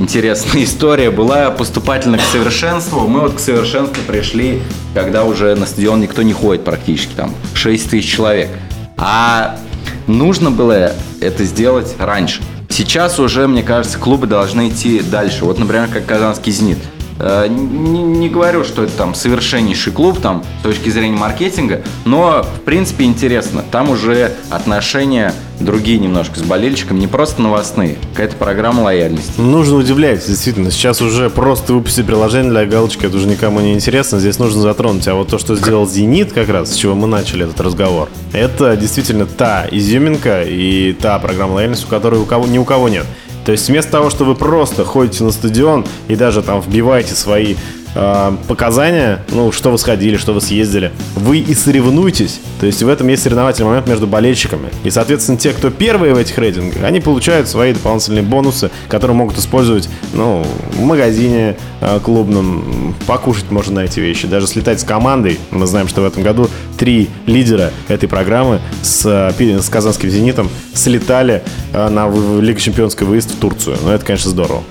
интересная 0.00 0.64
история 0.64 1.10
была 1.10 1.50
поступательно 1.50 2.18
к 2.18 2.22
совершенству. 2.22 3.06
Мы 3.06 3.20
вот 3.20 3.34
к 3.34 3.38
совершенству 3.38 4.02
пришли, 4.06 4.60
когда 4.94 5.24
уже 5.24 5.54
на 5.54 5.66
стадион 5.66 6.00
никто 6.00 6.22
не 6.22 6.32
ходит 6.32 6.64
практически, 6.64 7.12
там 7.14 7.34
6 7.54 7.90
тысяч 7.90 8.10
человек. 8.10 8.48
А 8.96 9.58
нужно 10.06 10.50
было 10.50 10.92
это 11.20 11.44
сделать 11.44 11.94
раньше. 11.98 12.42
Сейчас 12.68 13.18
уже, 13.18 13.46
мне 13.46 13.62
кажется, 13.62 13.98
клубы 13.98 14.26
должны 14.26 14.68
идти 14.68 15.00
дальше. 15.00 15.44
Вот, 15.44 15.58
например, 15.58 15.88
как 15.88 16.06
Казанский 16.06 16.52
«Зенит». 16.52 16.78
Э, 17.18 17.46
Не, 17.48 18.02
не 18.02 18.28
говорю, 18.28 18.64
что 18.64 18.84
это 18.84 18.92
там 18.92 19.14
совершеннейший 19.14 19.92
клуб 19.92 20.20
там 20.20 20.42
с 20.60 20.62
точки 20.62 20.88
зрения 20.88 21.16
маркетинга, 21.16 21.82
но 22.04 22.42
в 22.42 22.60
принципе 22.60 23.04
интересно. 23.04 23.62
Там 23.70 23.90
уже 23.90 24.32
отношения 24.48 25.34
другие 25.60 25.98
немножко 25.98 26.38
с 26.38 26.42
болельщиком, 26.42 26.98
не 26.98 27.06
просто 27.06 27.42
новостные, 27.42 27.96
какая-то 28.12 28.36
программа 28.36 28.82
лояльности. 28.82 29.40
Нужно 29.40 29.76
удивлять, 29.76 30.26
действительно. 30.26 30.70
Сейчас 30.70 31.00
уже 31.00 31.30
просто 31.30 31.74
выпустить 31.74 32.06
приложение 32.06 32.50
для 32.50 32.66
галочки, 32.66 33.06
это 33.06 33.16
уже 33.16 33.26
никому 33.26 33.60
не 33.60 33.74
интересно. 33.74 34.18
Здесь 34.18 34.38
нужно 34.38 34.62
затронуть. 34.62 35.06
А 35.08 35.14
вот 35.14 35.28
то, 35.28 35.38
что 35.38 35.54
сделал 35.54 35.86
«Зенит» 35.88 36.32
как 36.32 36.48
раз, 36.48 36.72
с 36.72 36.74
чего 36.74 36.94
мы 36.94 37.06
начали 37.06 37.44
этот 37.44 37.60
разговор, 37.60 38.08
это 38.32 38.76
действительно 38.76 39.26
та 39.26 39.66
изюминка 39.70 40.42
и 40.42 40.92
та 40.92 41.18
программа 41.18 41.54
лояльности, 41.54 41.84
у 41.84 41.88
которой 41.88 42.20
у 42.20 42.24
кого, 42.24 42.46
ни 42.46 42.58
у 42.58 42.64
кого 42.64 42.88
нет. 42.88 43.06
То 43.44 43.52
есть 43.52 43.68
вместо 43.68 43.92
того, 43.92 44.10
что 44.10 44.24
вы 44.24 44.34
просто 44.34 44.84
ходите 44.84 45.24
на 45.24 45.30
стадион 45.30 45.86
и 46.08 46.14
даже 46.14 46.42
там 46.42 46.60
вбиваете 46.60 47.14
свои 47.14 47.56
э, 47.94 48.36
показания, 48.48 49.20
ну, 49.30 49.52
что 49.52 49.70
вы 49.70 49.78
сходили, 49.78 50.16
что 50.16 50.32
вы 50.32 50.40
съездили, 50.40 50.92
вы 51.16 51.38
и 51.38 51.54
соревнуетесь. 51.54 52.40
То 52.60 52.66
есть 52.66 52.82
в 52.82 52.88
этом 52.88 53.08
есть 53.08 53.22
соревновательный 53.22 53.68
момент 53.68 53.88
между 53.88 54.06
болельщиками. 54.06 54.68
И, 54.84 54.90
соответственно, 54.90 55.38
те, 55.38 55.52
кто 55.52 55.70
первые 55.70 56.14
в 56.14 56.18
этих 56.18 56.38
рейтингах, 56.38 56.82
они 56.84 57.00
получают 57.00 57.48
свои 57.48 57.72
дополнительные 57.72 58.22
бонусы, 58.22 58.70
которые 58.88 59.16
могут 59.16 59.38
использовать, 59.38 59.88
ну, 60.12 60.44
в 60.72 60.82
магазине 60.82 61.56
э, 61.80 62.00
клубном, 62.02 62.94
покушать 63.06 63.50
можно 63.50 63.80
на 63.80 63.84
эти 63.84 64.00
вещи. 64.00 64.26
Даже 64.26 64.46
слетать 64.46 64.80
с 64.80 64.84
командой. 64.84 65.38
Мы 65.50 65.66
знаем, 65.66 65.88
что 65.88 66.02
в 66.02 66.04
этом 66.04 66.22
году 66.22 66.48
три 66.78 67.08
лидера 67.26 67.70
этой 67.88 68.08
программы 68.08 68.60
с, 68.82 69.04
э, 69.04 69.60
с 69.60 69.68
казанским 69.68 70.10
«Зенитом» 70.10 70.48
слетали 70.74 71.42
на 71.72 72.08
Лигу 72.40 72.60
Чемпионский 72.60 73.06
выезд 73.06 73.30
в 73.30 73.38
Турцию. 73.38 73.76
Ну, 73.82 73.90
это, 73.90 74.04
конечно, 74.04 74.30
здорово. 74.30 74.62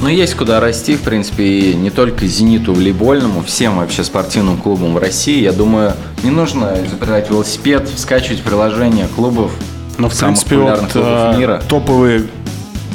Ну, 0.00 0.06
есть 0.08 0.34
куда 0.34 0.60
расти, 0.60 0.94
в 0.94 1.00
принципе, 1.00 1.44
и 1.44 1.74
не 1.74 1.90
только 1.90 2.24
«Зениту» 2.26 2.72
волейбольному, 2.72 3.42
всем 3.42 3.78
вообще 3.78 4.04
спортивным 4.04 4.56
клубам 4.56 4.94
в 4.94 4.98
России. 4.98 5.42
Я 5.42 5.52
думаю, 5.52 5.94
не 6.22 6.30
нужно 6.30 6.76
изобретать 6.86 7.30
велосипед, 7.30 7.88
скачивать 7.96 8.42
приложения 8.42 9.08
клубов, 9.08 9.50
Но, 9.98 10.08
в 10.08 10.14
самых 10.14 10.38
принципе, 10.38 10.56
популярных 10.56 10.94
вот, 10.94 11.02
клубов 11.02 11.34
э, 11.34 11.38
мира. 11.38 11.62
топовые 11.68 12.26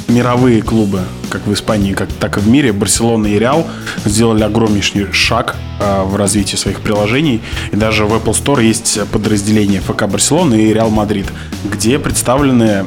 мировые 0.07 0.61
клубы, 0.61 1.01
как 1.29 1.45
в 1.45 1.53
Испании, 1.53 1.93
как, 1.93 2.07
так 2.19 2.37
и 2.37 2.39
в 2.39 2.47
мире, 2.47 2.71
Барселона 2.71 3.27
и 3.27 3.37
Реал, 3.37 3.67
сделали 4.05 4.43
огромнейший 4.43 5.11
шаг 5.11 5.57
э, 5.81 6.03
в 6.03 6.15
развитии 6.15 6.55
своих 6.55 6.79
приложений. 6.79 7.41
И 7.73 7.75
даже 7.75 8.05
в 8.05 8.13
Apple 8.13 8.31
Store 8.33 8.63
есть 8.63 8.99
подразделение 9.11 9.81
ФК 9.81 10.07
Барселона 10.07 10.55
и 10.55 10.73
Реал 10.73 10.89
Мадрид, 10.89 11.27
где 11.65 11.99
представлены 11.99 12.85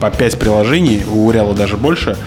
по 0.00 0.10
5 0.10 0.38
приложений, 0.38 1.04
у 1.10 1.30
Реала 1.30 1.54
даже 1.54 1.78
больше, 1.78 2.18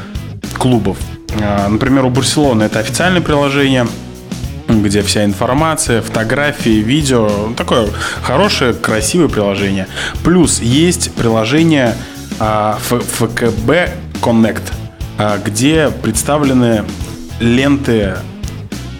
клубов. 0.57 0.97
Э, 1.29 1.67
Например, 1.67 2.05
у 2.05 2.09
Барселоны 2.09 2.63
это 2.63 2.79
официальное 2.79 3.21
приложение, 3.21 3.87
где 4.67 5.01
вся 5.01 5.25
информация, 5.25 6.01
фотографии, 6.01 6.81
видео. 6.81 7.53
Такое 7.55 7.89
хорошее, 8.21 8.73
красивое 8.73 9.29
приложение. 9.29 9.87
Плюс 10.23 10.61
есть 10.61 11.13
приложение 11.13 11.95
а, 12.39 12.77
ФКБ 12.79 13.69
Connect, 14.21 14.63
а, 15.17 15.37
где 15.37 15.89
представлены 15.89 16.83
ленты 17.39 18.15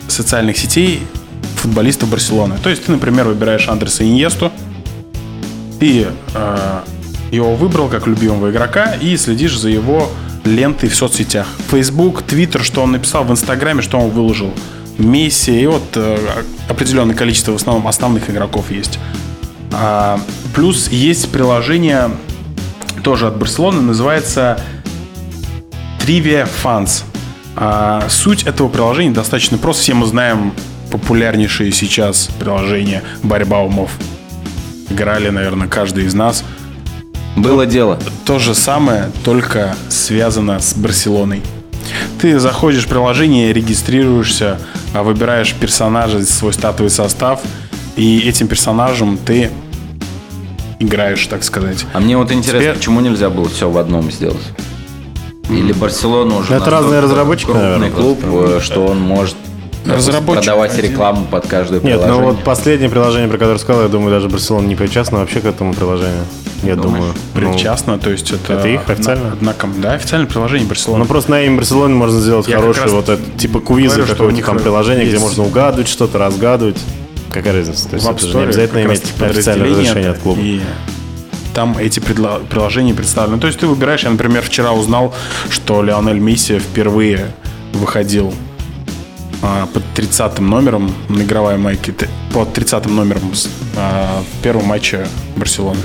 социальных 0.07 0.57
сетей 0.57 1.05
футболистов 1.57 2.09
Барселоны. 2.09 2.55
То 2.63 2.69
есть 2.69 2.85
ты, 2.85 2.91
например, 2.91 3.27
выбираешь 3.27 3.67
Андреса 3.67 4.03
Иньесту, 4.03 4.51
ты 5.79 6.07
э, 6.33 6.79
его 7.31 7.55
выбрал 7.55 7.87
как 7.87 8.07
любимого 8.07 8.49
игрока 8.49 8.93
и 8.93 9.15
следишь 9.17 9.57
за 9.57 9.69
его 9.69 10.09
лентой 10.47 10.89
в 10.89 10.95
соцсетях. 10.95 11.47
Facebook, 11.69 12.23
Twitter, 12.23 12.63
что 12.63 12.81
он 12.81 12.91
написал 12.91 13.23
в 13.23 13.31
Инстаграме, 13.31 13.81
что 13.81 13.99
он 13.99 14.09
выложил. 14.09 14.53
Месси 14.97 15.61
и 15.61 15.67
вот 15.67 15.83
э, 15.95 16.17
определенное 16.67 17.15
количество 17.15 17.51
в 17.51 17.55
основном 17.55 17.87
основных 17.87 18.29
игроков 18.29 18.71
есть. 18.71 18.99
А, 19.71 20.19
плюс 20.55 20.89
есть 20.89 21.31
приложение 21.31 22.09
тоже 23.03 23.27
от 23.27 23.37
Барселоны, 23.37 23.81
называется 23.81 24.59
Trivia 25.99 26.47
Fans. 26.63 27.03
А, 27.55 28.07
суть 28.09 28.43
этого 28.43 28.69
приложения 28.69 29.11
достаточно 29.11 29.57
просто. 29.57 29.83
Все 29.83 29.93
мы 29.93 30.05
знаем 30.07 30.53
популярнейшие 30.91 31.71
сейчас 31.71 32.29
приложения 32.39 33.03
«Борьба 33.23 33.59
умов». 33.59 33.91
Играли, 34.89 35.29
наверное, 35.29 35.67
каждый 35.67 36.05
из 36.05 36.13
нас. 36.13 36.43
Было 37.37 37.65
дело. 37.65 37.99
То 38.25 38.39
же 38.39 38.55
самое, 38.55 39.11
только 39.23 39.75
связано 39.89 40.59
с 40.59 40.73
Барселоной. 40.73 41.41
Ты 42.19 42.39
заходишь 42.39 42.85
в 42.85 42.87
приложение, 42.89 43.53
регистрируешься, 43.53 44.59
а, 44.93 45.03
выбираешь 45.03 45.53
персонажа, 45.53 46.25
свой 46.25 46.51
статовый 46.51 46.89
состав, 46.89 47.41
и 47.95 48.19
этим 48.27 48.47
персонажем 48.47 49.17
ты 49.17 49.51
играешь, 50.79 51.25
так 51.27 51.43
сказать. 51.43 51.85
А 51.93 51.99
мне 51.99 52.17
вот 52.17 52.31
интересно, 52.31 52.59
Тебе- 52.59 52.73
почему 52.73 52.99
нельзя 53.01 53.29
было 53.29 53.47
все 53.47 53.69
в 53.69 53.77
одном 53.77 54.11
сделать? 54.11 54.43
Или 55.49 55.71
Барселона 55.73 56.37
уже 56.37 56.55
Это 56.55 56.69
разные 56.69 56.99
разработчики, 56.99 57.45
крупный 57.45 57.63
наверное, 57.63 57.91
клуб, 57.91 58.19
э, 58.23 58.59
что 58.61 58.85
он 58.85 58.99
может 58.99 59.35
Разработчик 59.95 60.45
продавать 60.45 60.77
рекламу 60.77 61.25
под 61.25 61.47
каждое 61.47 61.79
Нет, 61.81 61.99
приложение. 61.99 62.19
ну 62.21 62.27
вот 62.27 62.43
последнее 62.43 62.89
приложение, 62.89 63.29
про 63.29 63.37
которое 63.37 63.57
сказал, 63.57 63.83
я 63.83 63.87
думаю, 63.87 64.11
даже 64.11 64.29
Барселона 64.29 64.67
не 64.67 64.75
причастна 64.75 65.19
вообще 65.19 65.39
к 65.39 65.45
этому 65.45 65.73
приложению. 65.73 66.23
Я 66.63 66.75
Думаешь? 66.75 66.97
думаю. 66.97 67.13
Ну, 67.35 67.53
Причастно, 67.53 67.99
то 67.99 68.09
есть 68.09 68.31
это... 68.31 68.53
это 68.53 68.67
их 68.67 68.89
официально? 68.89 69.31
Однако, 69.31 69.67
да, 69.77 69.93
официальное 69.93 70.27
приложение 70.27 70.67
Барселоны. 70.67 71.03
Ну 71.03 71.07
просто 71.07 71.31
на 71.31 71.41
имя 71.43 71.57
Барселоны 71.57 71.93
можно 71.95 72.19
сделать 72.19 72.47
Я 72.47 72.53
как 72.55 72.61
хороший 72.61 72.83
раз 72.83 72.91
вот 72.91 73.09
это, 73.09 73.21
типа 73.37 73.59
какое-то 73.59 74.31
них 74.31 74.45
там 74.45 74.57
приложение, 74.57 75.03
где 75.05 75.13
есть- 75.13 75.23
можно 75.23 75.43
угадывать 75.43 75.87
что-то, 75.87 76.17
разгадывать. 76.17 76.77
Какая 77.31 77.53
разница? 77.53 77.89
То 77.89 77.95
есть 77.95 78.07
в 78.07 78.09
это 78.09 78.27
же 78.27 78.37
не 78.37 78.43
обязательно 78.43 78.83
иметь 78.83 79.03
официальное 79.19 79.69
разрешение 79.69 80.09
от 80.11 80.17
клуба. 80.17 80.41
И 80.41 80.61
там 81.53 81.77
эти 81.77 81.99
приложения 81.99 82.93
представлены. 82.93 83.39
То 83.39 83.47
есть 83.47 83.59
ты 83.59 83.67
выбираешь, 83.67 84.03
я, 84.03 84.09
например, 84.09 84.41
вчера 84.43 84.73
узнал, 84.73 85.13
что 85.49 85.81
Леонель 85.83 86.19
Месси 86.19 86.59
впервые 86.59 87.31
выходил 87.73 88.33
а, 89.41 89.67
30 90.01 90.39
номером 90.39 90.93
на 91.09 91.23
игровой 91.23 91.57
майке, 91.57 91.91
т- 91.91 92.07
под 92.31 92.53
30 92.53 92.85
номером 92.85 93.33
с- 93.33 93.49
а, 93.75 94.21
в 94.21 94.43
первом 94.43 94.65
матче 94.65 95.07
Барселоны. 95.35 95.79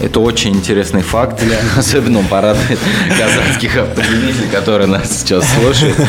Это 0.00 0.20
очень 0.20 0.54
интересный 0.54 1.02
факт. 1.02 1.42
Особенно 1.76 2.20
он 2.20 2.24
порадует 2.24 2.78
казанских 3.18 3.76
автолюбителей, 3.76 4.48
которые 4.50 4.86
нас 4.86 5.20
сейчас 5.20 5.44
слушают. 5.60 5.96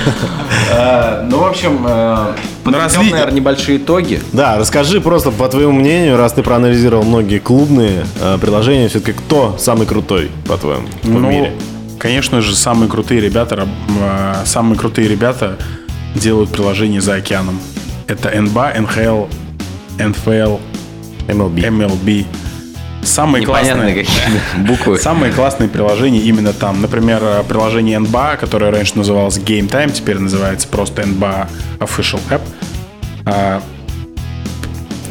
А, 0.72 1.24
Ну, 1.30 1.40
в 1.40 1.46
общем, 1.46 1.86
э, 1.86 2.34
подведем, 2.64 2.86
разли- 2.88 3.12
наверное, 3.12 3.34
небольшие 3.36 3.78
итоги. 3.80 4.22
Да, 4.32 4.58
расскажи 4.58 5.02
просто 5.02 5.32
по 5.32 5.50
твоему 5.50 5.74
мнению, 5.74 6.16
раз 6.16 6.32
ты 6.34 6.42
проанализировал 6.44 7.04
многие 7.04 7.40
клубные 7.40 8.06
э, 8.22 8.38
приложения, 8.40 8.88
все-таки 8.88 9.12
кто 9.14 9.58
самый 9.60 9.86
крутой, 9.88 10.30
по-твоему, 10.48 10.88
в 11.04 11.10
Ну, 11.10 11.20
мире? 11.30 11.54
конечно 11.98 12.40
же, 12.42 12.56
самые 12.56 12.88
крутые 12.90 13.20
ребята, 13.20 13.68
а, 14.02 14.44
самые 14.46 14.78
крутые 14.80 15.08
ребята 15.10 15.58
делают 16.16 16.52
приложения 16.52 17.02
за 17.02 17.16
океаном. 17.16 17.60
Это 18.08 18.30
НБА, 18.42 18.74
НХЛ, 18.80 19.26
НФЛ, 20.00 20.58
MLB. 21.28 21.56
MLB. 21.56 22.26
Самые 23.02 23.44
Непонятные 23.44 24.04
классные, 24.04 24.42
буквы. 24.68 24.98
самые 24.98 25.32
классные 25.32 25.70
приложения 25.70 26.20
именно 26.20 26.52
там. 26.52 26.82
Например, 26.82 27.20
э, 27.24 27.44
приложение 27.48 27.98
NBA, 28.00 28.38
которое 28.38 28.72
раньше 28.72 28.98
называлось 28.98 29.38
Game 29.38 29.70
Time, 29.70 29.92
теперь 29.92 30.20
называется 30.20 30.68
просто 30.68 31.04
NBA 31.04 31.48
Official 31.80 32.20
App. 32.30 32.42
А, 33.26 33.62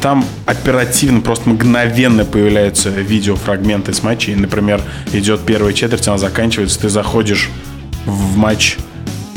Там 0.01 0.23
оперативно, 0.45 1.21
просто 1.21 1.49
мгновенно 1.49 2.25
появляются 2.25 2.89
видеофрагменты 2.89 3.91
с 3.93 4.03
матчей. 4.03 4.35
Например, 4.35 4.81
идет 5.11 5.41
первая 5.41 5.73
четверть, 5.73 6.07
она 6.07 6.17
заканчивается, 6.19 6.79
ты 6.79 6.89
заходишь 6.89 7.49
в 8.05 8.37
матч 8.37 8.77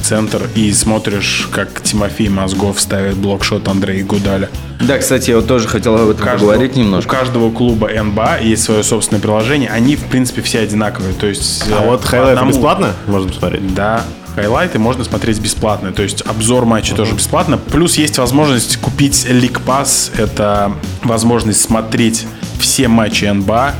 центр 0.02 0.48
и 0.54 0.72
смотришь, 0.72 1.48
как 1.52 1.82
Тимофей 1.82 2.28
Мозгов 2.28 2.80
ставит 2.80 3.16
блокшот 3.16 3.66
Андрея 3.68 4.04
Гудаля. 4.04 4.48
Да, 4.80 4.98
кстати, 4.98 5.30
я 5.30 5.36
вот 5.36 5.46
тоже 5.46 5.68
хотел 5.68 5.94
об 5.96 6.08
этом 6.10 6.24
каждого- 6.24 6.50
поговорить 6.50 6.76
немножко. 6.76 7.08
У 7.08 7.12
каждого 7.18 7.50
клуба 7.52 7.88
НБА 7.88 8.38
есть 8.42 8.62
свое 8.64 8.82
собственное 8.82 9.20
приложение. 9.20 9.70
Они, 9.70 9.96
в 9.96 10.04
принципе, 10.04 10.42
все 10.42 10.60
одинаковые. 10.60 11.14
То 11.14 11.26
есть, 11.26 11.64
А 11.70 11.82
э, 11.84 11.86
вот 11.88 12.04
хайлайты 12.04 12.32
одному- 12.32 12.50
бесплатно 12.52 12.92
можно 13.06 13.28
посмотреть? 13.28 13.74
Да, 13.74 14.04
хайлайты 14.34 14.78
можно 14.78 15.04
смотреть 15.04 15.38
бесплатно. 15.38 15.92
То 15.92 16.02
есть 16.02 16.22
обзор 16.22 16.64
матча 16.64 16.94
тоже 16.94 17.14
бесплатно. 17.14 17.58
Плюс 17.58 17.96
есть 17.96 18.18
возможность 18.18 18.78
купить 18.78 19.26
League 19.30 19.60
Pass. 19.64 20.10
Это 20.20 20.72
возможность 21.02 21.60
смотреть 21.60 22.26
все 22.58 22.88
матчи 22.88 23.24
НБА 23.26 23.74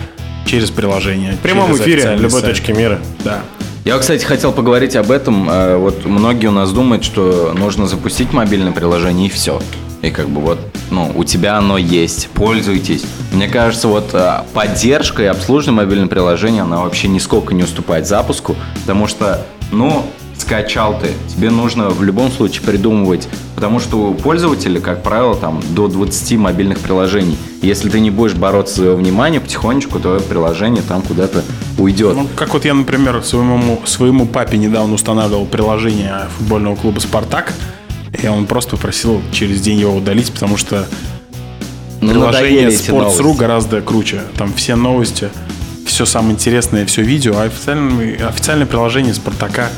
через 0.46 0.70
приложение. 0.70 1.32
В 1.32 1.38
прямом 1.38 1.68
через 1.68 1.80
эфире, 1.82 2.14
любой 2.16 2.30
сайт. 2.42 2.44
точке 2.44 2.72
мира. 2.74 2.98
Да. 3.24 3.40
Я, 3.84 3.98
кстати, 3.98 4.24
хотел 4.24 4.52
поговорить 4.52 4.94
об 4.94 5.10
этом. 5.10 5.50
Э, 5.50 5.76
Вот 5.76 6.04
многие 6.04 6.46
у 6.46 6.52
нас 6.52 6.72
думают, 6.72 7.02
что 7.04 7.52
нужно 7.56 7.88
запустить 7.88 8.32
мобильное 8.32 8.70
приложение 8.72 9.26
и 9.26 9.30
все. 9.30 9.60
И 10.02 10.10
как 10.10 10.28
бы 10.28 10.40
вот, 10.40 10.58
ну, 10.90 11.10
у 11.14 11.24
тебя 11.24 11.58
оно 11.58 11.78
есть, 11.78 12.28
пользуйтесь. 12.28 13.04
Мне 13.32 13.48
кажется, 13.48 13.88
вот 13.88 14.10
э, 14.12 14.42
поддержка 14.54 15.24
и 15.24 15.26
обслуживание 15.26 15.82
мобильного 15.84 16.08
приложения, 16.08 16.62
она 16.62 16.78
вообще 16.80 17.08
нисколько 17.08 17.54
не 17.54 17.64
уступает 17.64 18.06
запуску, 18.06 18.54
потому 18.82 19.08
что, 19.08 19.44
ну, 19.72 20.04
скачал 20.38 20.98
ты, 21.00 21.08
тебе 21.32 21.50
нужно 21.50 21.88
в 21.90 22.02
любом 22.02 22.30
случае 22.30 22.62
придумывать, 22.62 23.28
потому 23.54 23.78
что 23.80 24.08
у 24.08 24.14
пользователя, 24.14 24.80
как 24.80 25.02
правило, 25.02 25.36
там 25.36 25.60
до 25.70 25.88
20 25.88 26.38
мобильных 26.38 26.80
приложений. 26.80 27.36
Если 27.62 27.88
ты 27.88 28.00
не 28.00 28.10
будешь 28.10 28.34
бороться 28.34 28.76
за 28.76 28.84
его 28.86 28.96
внимание, 28.96 29.40
потихонечку 29.40 30.00
твое 30.00 30.20
приложение 30.20 30.82
там 30.82 31.02
куда-то 31.02 31.44
уйдет. 31.78 32.16
Ну, 32.16 32.28
как 32.36 32.52
вот 32.54 32.64
я, 32.64 32.74
например, 32.74 33.22
своему, 33.24 33.80
своему 33.84 34.26
папе 34.26 34.58
недавно 34.58 34.94
устанавливал 34.94 35.46
приложение 35.46 36.28
футбольного 36.36 36.76
клуба 36.76 37.00
«Спартак», 37.00 37.52
и 38.22 38.26
он 38.28 38.46
просто 38.46 38.76
попросил 38.76 39.22
через 39.32 39.60
день 39.60 39.80
его 39.80 39.94
удалить, 39.94 40.32
потому 40.32 40.56
что 40.56 40.86
Ну, 42.00 42.10
приложение 42.10 42.68
Sports.ru 42.68 43.22
новости. 43.22 43.38
гораздо 43.38 43.80
круче. 43.80 44.20
Там 44.36 44.52
все 44.54 44.76
новости, 44.76 45.30
все 45.86 46.04
самое 46.04 46.34
интересное, 46.34 46.84
все 46.86 47.02
видео, 47.02 47.36
а 47.38 47.44
официальное, 47.44 48.28
официальное 48.28 48.66
приложение 48.66 49.14
Спартака. 49.14 49.68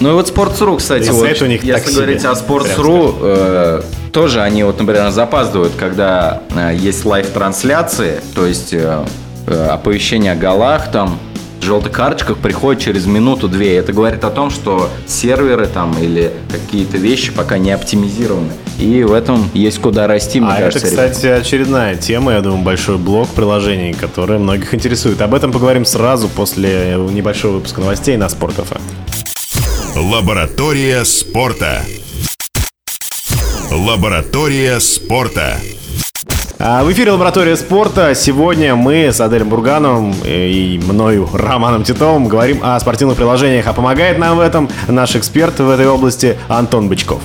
Ну 0.00 0.10
и 0.10 0.12
вот 0.12 0.30
Sports.ru, 0.30 0.78
кстати, 0.78 1.08
И 1.08 1.10
вот, 1.10 1.42
у 1.42 1.46
них 1.46 1.64
если 1.64 1.92
говорить 1.92 2.20
себе, 2.20 2.30
о 2.30 2.34
Sports.ru, 2.34 3.16
э, 3.20 3.82
тоже 4.12 4.40
они, 4.42 4.62
вот, 4.62 4.78
например, 4.78 5.10
запаздывают, 5.10 5.74
когда 5.76 6.40
э, 6.54 6.76
есть 6.76 7.04
live 7.04 7.30
-трансляции, 7.30 8.20
то 8.34 8.46
есть 8.46 8.72
э, 8.72 9.04
оповещение 9.52 10.32
о 10.32 10.36
голах, 10.36 10.90
там, 10.90 11.18
желтых 11.62 11.92
карточках 11.92 12.38
приходит 12.38 12.82
через 12.82 13.06
минуту-две. 13.06 13.76
Это 13.76 13.92
говорит 13.92 14.24
о 14.24 14.30
том, 14.30 14.50
что 14.50 14.88
серверы 15.06 15.66
там 15.66 15.96
или 16.00 16.32
какие-то 16.50 16.96
вещи 16.96 17.32
пока 17.32 17.58
не 17.58 17.70
оптимизированы. 17.70 18.52
И 18.78 19.02
в 19.02 19.12
этом 19.12 19.50
есть 19.54 19.78
куда 19.80 20.06
расти, 20.06 20.40
мне 20.40 20.50
а 20.50 20.56
кажется. 20.56 20.86
это, 20.86 20.94
ребят. 20.94 21.10
кстати, 21.12 21.26
очередная 21.32 21.96
тема, 21.96 22.32
я 22.32 22.40
думаю, 22.40 22.62
большой 22.62 22.96
блок 22.96 23.28
приложений, 23.28 23.96
который 24.00 24.38
многих 24.38 24.72
интересует. 24.74 25.20
Об 25.20 25.34
этом 25.34 25.52
поговорим 25.52 25.84
сразу 25.84 26.28
после 26.28 26.96
небольшого 27.10 27.56
выпуска 27.56 27.80
новостей 27.80 28.16
на 28.16 28.28
Спорт 28.28 28.54
ФМ. 28.54 28.78
Лаборатория 30.00 31.04
спорта. 31.04 31.82
Лаборатория 33.70 34.78
спорта. 34.78 35.58
А 36.60 36.82
В 36.82 36.90
эфире 36.90 37.12
Лаборатория 37.12 37.56
спорта. 37.56 38.16
Сегодня 38.16 38.74
мы 38.74 39.12
с 39.12 39.20
Аделем 39.20 39.48
Бургановым 39.48 40.12
и 40.24 40.80
мною, 40.88 41.28
Романом 41.32 41.84
Титовым, 41.84 42.26
говорим 42.26 42.58
о 42.64 42.80
спортивных 42.80 43.16
приложениях. 43.16 43.68
А 43.68 43.72
помогает 43.72 44.18
нам 44.18 44.38
в 44.38 44.40
этом 44.40 44.68
наш 44.88 45.14
эксперт 45.14 45.60
в 45.60 45.70
этой 45.70 45.86
области 45.86 46.36
Антон 46.48 46.88
Бычков. 46.88 47.20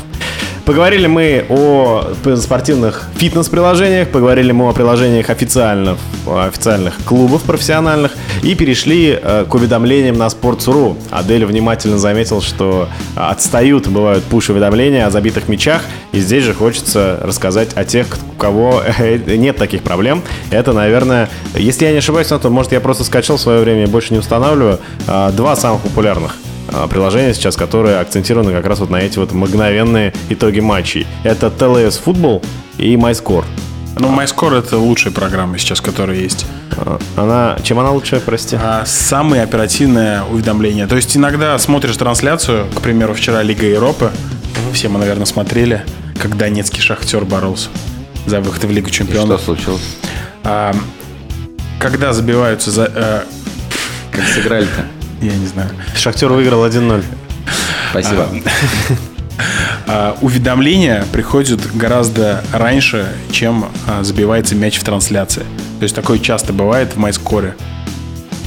Поговорили 0.66 1.08
мы 1.08 1.46
о 1.50 2.14
спортивных 2.38 3.10
фитнес-приложениях, 3.18 4.08
поговорили 4.08 4.54
мы 4.54 4.70
о 4.70 4.72
приложениях 4.72 5.30
официальных, 5.30 5.98
официальных 6.26 6.96
клубов 7.04 7.44
профессиональных 7.44 8.14
и 8.44 8.56
перешли 8.56 9.20
э, 9.22 9.46
к 9.46 9.54
уведомлениям 9.54 10.18
на 10.18 10.28
Sports.ru. 10.28 10.98
Адель 11.12 11.46
внимательно 11.46 11.98
заметил, 11.98 12.42
что 12.42 12.88
отстают, 13.16 13.90
бывают 13.90 14.24
пуш-уведомления 14.24 15.06
о 15.06 15.12
забитых 15.12 15.50
мячах, 15.50 15.82
и 16.14 16.20
здесь 16.20 16.46
же 16.46 16.54
хочется 16.54 17.20
рассказать 17.22 17.74
о 17.76 17.84
тех, 17.84 18.08
у 18.34 18.40
кого 18.40 18.82
э, 18.86 19.18
нет 19.36 19.58
таких 19.58 19.84
проблем. 19.84 20.24
Это, 20.50 20.72
наверное, 20.72 21.30
если 21.56 21.84
я 21.84 21.92
не 21.92 21.98
ошибаюсь, 21.98 22.28
то 22.28 22.50
может 22.50 22.72
я 22.72 22.80
просто 22.80 23.04
скачал 23.04 23.36
в 23.36 23.42
свое 23.42 23.60
время 23.60 23.84
и 23.84 23.88
больше 23.88 24.14
не 24.14 24.20
устанавливаю, 24.20 24.80
э, 25.08 25.32
два 25.34 25.58
самых 25.58 25.82
популярных 25.82 26.38
а, 26.72 26.88
приложения 26.88 27.34
сейчас, 27.34 27.56
которые 27.56 28.00
акцентированы 28.00 28.52
как 28.52 28.66
раз 28.66 28.80
вот 28.80 28.90
на 28.90 28.98
эти 28.98 29.20
вот 29.20 29.32
мгновенные 29.34 30.14
итоги 30.30 30.60
матчей. 30.60 31.06
Это 31.24 31.48
TLS 31.48 32.00
Football 32.06 32.44
и 32.78 32.96
MyScore. 32.96 33.46
Ну, 34.00 34.10
MyScore 34.10 34.60
это 34.60 34.78
лучшая 34.78 35.14
программа 35.14 35.58
сейчас, 35.60 35.80
которая 35.82 36.18
есть. 36.18 36.46
А, 36.78 37.00
Она, 37.16 37.58
чем 37.64 37.80
она 37.80 37.92
лучше, 37.92 38.20
прости? 38.26 38.58
А 38.60 38.84
самые 38.86 39.44
оперативные 39.44 40.24
уведомления. 40.24 40.88
То 40.88 40.96
есть 40.96 41.16
иногда 41.16 41.58
смотришь 41.60 41.96
трансляцию, 41.98 42.66
к 42.76 42.82
примеру, 42.82 43.14
вчера 43.14 43.44
Лига 43.44 43.66
Европы, 43.68 44.12
все 44.74 44.88
мы, 44.90 44.98
наверное, 45.00 45.26
смотрели, 45.26 45.84
как 46.20 46.38
Донецкий 46.38 46.82
шахтер 46.82 47.26
боролся 47.26 47.70
за 48.26 48.40
выход 48.42 48.64
в 48.64 48.72
Лигу 48.72 48.88
Что 48.88 48.98
чемпионов. 49.00 49.42
случилось? 49.42 49.82
А, 50.44 50.74
когда 51.80 52.14
забиваются 52.14 52.72
за... 52.72 52.92
э, 52.96 53.22
Как 54.12 54.26
сыграли-то? 54.26 54.86
Я 55.24 55.36
не 55.36 55.48
знаю. 55.48 55.70
Шахтер 55.96 56.32
выиграл 56.32 56.66
1-0. 56.66 57.04
Спасибо. 57.92 58.28
А, 59.88 60.16
уведомления 60.22 61.06
приходят 61.12 61.60
гораздо 61.76 62.44
раньше, 62.54 63.12
чем 63.32 63.66
а, 63.88 64.04
забивается 64.04 64.54
мяч 64.54 64.78
в 64.78 64.84
трансляции. 64.84 65.42
То 65.80 65.84
есть 65.84 65.96
такое 65.96 66.20
часто 66.20 66.54
бывает 66.54 66.96
в 66.96 67.00
MyScore. 67.00 67.54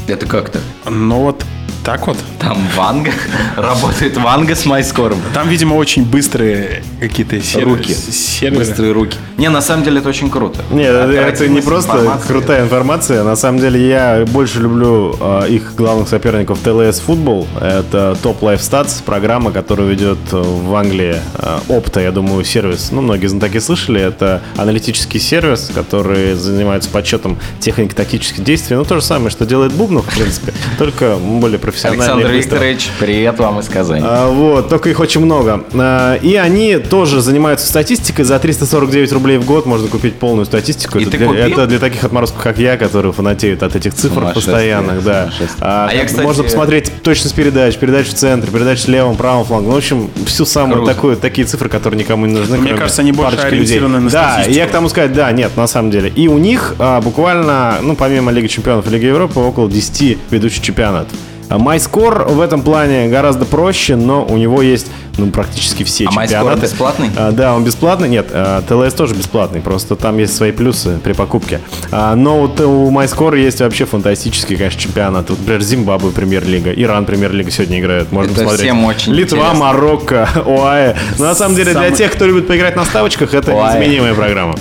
Это 0.06 0.26
как-то? 0.26 0.60
Но 0.88 1.22
вот 1.22 1.44
так 1.86 2.04
вот. 2.08 2.18
Там 2.40 2.58
Ванга? 2.76 3.12
Работает 3.56 4.16
Ванга 4.16 4.56
с 4.56 4.66
MyScore? 4.66 5.16
Там, 5.32 5.48
видимо, 5.48 5.74
очень 5.74 6.04
быстрые 6.04 6.82
какие-то 7.00 7.40
серверы. 7.40 7.76
Руки. 7.76 7.94
серверы. 7.94 8.64
Быстрые 8.64 8.92
руки. 8.92 9.16
Не, 9.36 9.50
на 9.50 9.60
самом 9.60 9.84
деле 9.84 10.00
это 10.00 10.08
очень 10.08 10.28
круто. 10.28 10.64
Нет, 10.72 10.92
это 10.92 11.46
не 11.46 11.60
просто 11.60 11.92
информации. 11.92 12.26
крутая 12.26 12.64
информация. 12.64 13.22
На 13.22 13.36
самом 13.36 13.60
деле 13.60 13.88
я 13.88 14.24
больше 14.26 14.58
люблю 14.58 15.16
э, 15.20 15.48
их 15.48 15.76
главных 15.76 16.08
соперников 16.08 16.58
TLS 16.64 17.02
Football. 17.06 17.46
Это 17.58 18.18
Top 18.20 18.40
Life 18.40 18.58
Stats, 18.58 19.00
программа, 19.04 19.52
которую 19.52 19.88
ведет 19.88 20.18
э, 20.32 20.42
в 20.42 20.74
Англии 20.74 21.14
э, 21.38 21.58
Opta, 21.68 22.02
я 22.02 22.10
думаю, 22.10 22.44
сервис. 22.44 22.90
Ну, 22.90 23.00
многие 23.00 23.28
знатоки 23.28 23.60
слышали. 23.60 24.00
Это 24.00 24.42
аналитический 24.56 25.20
сервис, 25.20 25.70
который 25.72 26.34
занимается 26.34 26.90
подсчетом 26.90 27.38
технико-тактических 27.60 28.42
действий. 28.42 28.74
Ну, 28.74 28.84
то 28.84 28.96
же 28.96 29.02
самое, 29.02 29.30
что 29.30 29.46
делает 29.46 29.72
Бубнов, 29.72 30.06
в 30.06 30.14
принципе, 30.16 30.52
только 30.78 31.14
более 31.14 31.60
профессионально 31.60 31.75
профессионально. 31.82 32.04
Александр 32.04 32.36
быстро. 32.36 32.54
Викторович, 32.56 32.90
привет 32.98 33.38
вам 33.38 33.60
из 33.60 33.68
Казани. 33.68 34.02
А, 34.04 34.28
Вот, 34.30 34.68
только 34.68 34.88
их 34.90 35.00
очень 35.00 35.20
много. 35.20 35.64
А, 35.74 36.14
И 36.16 36.34
они 36.36 36.78
тоже 36.78 37.20
занимаются 37.20 37.66
статистикой. 37.66 38.24
За 38.24 38.38
349 38.38 39.12
рублей 39.12 39.38
в 39.38 39.44
год 39.44 39.66
можно 39.66 39.88
купить 39.88 40.14
полную 40.16 40.46
статистику. 40.46 40.98
И 40.98 41.02
это, 41.02 41.10
ты 41.12 41.18
для, 41.18 41.26
купил? 41.26 41.42
это 41.44 41.66
для 41.66 41.78
таких 41.78 42.04
отморозков, 42.04 42.42
как 42.42 42.58
я, 42.58 42.76
которые 42.76 43.12
фанатеют 43.12 43.62
от 43.62 43.76
этих 43.76 43.94
цифр 43.94 44.32
постоянных. 44.32 45.04
Да. 45.04 45.30
А, 45.60 45.88
А 45.90 45.94
я, 45.94 46.04
кстати- 46.04 46.24
Можно 46.24 46.44
посмотреть 46.44 46.90
точность 47.02 47.34
передач, 47.34 47.76
передач 47.76 48.06
в 48.08 48.14
центре, 48.14 48.50
передач 48.50 48.84
в 48.84 48.88
левом, 48.88 49.16
правом 49.16 49.44
фланге. 49.44 49.68
Ну, 49.68 49.74
в 49.74 49.78
общем, 49.78 50.10
всю 50.26 50.44
самую 50.44 50.78
Круто. 50.78 50.94
такую, 50.94 51.16
такие 51.16 51.46
цифры, 51.46 51.68
которые 51.68 51.98
никому 52.00 52.26
не 52.26 52.34
нужны. 52.34 52.56
Мне 52.58 52.74
кажется, 52.74 53.02
они 53.02 53.12
больше 53.12 53.36
парочки 53.36 53.54
людей. 53.54 53.76
ориентированы 53.78 54.00
на 54.00 54.10
Да, 54.10 54.32
статистику. 54.32 54.56
я 54.56 54.66
к 54.66 54.70
тому 54.70 54.88
сказать, 54.88 55.12
да, 55.12 55.30
нет, 55.32 55.56
на 55.56 55.66
самом 55.66 55.90
деле. 55.90 56.08
И 56.14 56.28
у 56.28 56.38
них 56.38 56.74
а, 56.78 57.00
буквально, 57.00 57.76
ну, 57.82 57.94
помимо 57.96 58.30
Лиги 58.32 58.46
Чемпионов 58.46 58.86
и 58.86 58.90
Лиги 58.90 59.04
Европы, 59.06 59.38
около 59.40 59.68
10 59.70 60.18
ведущих 60.30 60.62
чемпионатов. 60.62 61.12
MyScore 61.50 62.32
в 62.32 62.40
этом 62.40 62.62
плане 62.62 63.08
гораздо 63.08 63.44
проще, 63.44 63.96
но 63.96 64.24
у 64.24 64.36
него 64.36 64.62
есть 64.62 64.86
ну, 65.18 65.30
практически 65.30 65.82
все 65.82 66.04
А 66.06 66.10
MyScore 66.10 66.22
чемпионаты. 66.28 66.60
бесплатный? 66.62 67.10
А, 67.16 67.30
да, 67.32 67.54
он 67.54 67.64
бесплатный. 67.64 68.08
Нет, 68.08 68.26
а, 68.32 68.62
ТЛС 68.62 68.92
тоже 68.94 69.14
бесплатный, 69.14 69.60
просто 69.60 69.96
там 69.96 70.18
есть 70.18 70.36
свои 70.36 70.52
плюсы 70.52 70.98
при 71.02 71.12
покупке. 71.14 71.60
А, 71.90 72.14
но 72.14 72.40
вот 72.40 72.60
у 72.60 72.90
MyScore 72.90 73.38
есть 73.40 73.60
вообще 73.60 73.86
фантастические, 73.86 74.58
конечно, 74.58 74.78
чемпионаты. 74.80 75.32
Вот, 75.32 75.38
например, 75.40 75.62
Зимбабве 75.62 76.10
премьер-лига, 76.10 76.70
Иран 76.72 77.06
премьер-лига 77.06 77.50
сегодня 77.50 77.80
играет. 77.80 78.12
Можно 78.12 78.32
Это 78.32 78.40
посмотреть. 78.42 78.60
всем 78.62 78.84
очень 78.84 79.12
Литва, 79.14 79.38
интересно. 79.38 79.58
Марокко, 79.58 80.28
ОАЭ. 80.46 80.96
Но 81.18 81.24
на 81.26 81.34
самом 81.34 81.54
деле 81.56 81.72
для 81.72 81.82
Самый- 81.84 81.96
тех, 81.96 82.12
кто 82.12 82.26
любит 82.26 82.46
поиграть 82.46 82.76
на 82.76 82.84
ставочках, 82.84 83.32
это 83.32 83.52
ОАЭ. 83.52 83.78
незаменимая 83.78 84.14
программа. 84.14 84.54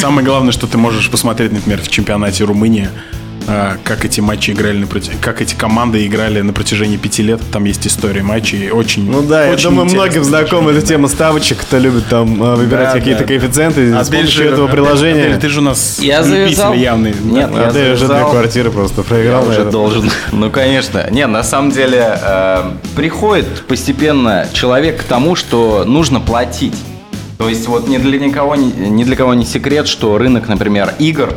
Самое 0.00 0.26
главное, 0.26 0.52
что 0.52 0.66
ты 0.66 0.78
можешь 0.78 1.08
посмотреть, 1.10 1.52
например, 1.52 1.80
в 1.80 1.88
чемпионате 1.88 2.42
Румынии, 2.44 2.88
как 3.84 4.04
эти 4.04 4.20
матчи 4.20 4.50
играли, 4.52 4.78
на 4.78 4.86
проти- 4.86 5.12
как 5.20 5.40
эти 5.42 5.54
команды 5.54 6.06
играли 6.06 6.40
на 6.42 6.52
протяжении 6.52 6.96
пяти 6.96 7.22
лет. 7.22 7.40
Там 7.52 7.64
есть 7.64 7.86
история 7.86 8.22
матчей. 8.22 8.70
Очень, 8.70 9.10
Ну 9.10 9.22
да, 9.22 9.46
я 9.46 9.52
очень 9.52 9.64
думаю, 9.70 9.84
интересно. 9.86 10.04
многим 10.06 10.24
знакома 10.24 10.70
эта 10.72 10.82
тема 10.86 11.08
ставочек, 11.08 11.58
кто 11.58 11.78
любит 11.78 12.06
там 12.08 12.42
э, 12.42 12.54
выбирать 12.56 12.92
Да, 12.92 12.98
какие-то 12.98 13.20
да. 13.22 13.26
коэффициенты 13.26 13.92
с 13.92 14.08
Адель 14.08 14.20
помощью 14.20 14.44
же- 14.44 14.50
этого 14.50 14.66
приложения. 14.68 15.24
Адель, 15.26 15.38
ты 15.40 15.48
же 15.48 15.60
у 15.60 15.62
нас 15.62 15.98
Я 16.00 16.22
завязал. 16.22 16.74
явный. 16.74 17.14
Нет, 17.24 17.50
Да. 17.52 17.62
я 17.62 17.68
Адель 17.68 17.92
уже 17.94 18.06
две 18.06 18.20
квартиры 18.20 18.70
просто 18.70 19.00
Я 19.02 19.04
проиграл. 19.06 19.40
уже 19.42 19.48
наверное. 19.50 19.72
должен. 19.72 20.10
Ну, 20.32 20.50
конечно. 20.50 21.06
Не, 21.10 21.26
на 21.26 21.42
самом 21.42 21.70
деле 21.70 22.18
э, 22.22 22.62
приходит 22.96 23.64
постепенно 23.66 24.46
человек 24.52 25.00
к 25.00 25.04
тому, 25.04 25.34
что 25.36 25.84
нужно 25.86 26.20
платить. 26.20 26.74
То 27.38 27.48
есть 27.48 27.66
вот 27.66 27.88
ни 27.88 27.98
для 27.98 28.18
никого 28.18 28.54
не, 28.54 28.70
ни 28.70 29.02
для 29.04 29.16
кого 29.16 29.34
не 29.34 29.44
секрет, 29.44 29.88
что 29.88 30.16
рынок, 30.16 30.48
например, 30.48 30.94
игр, 31.00 31.34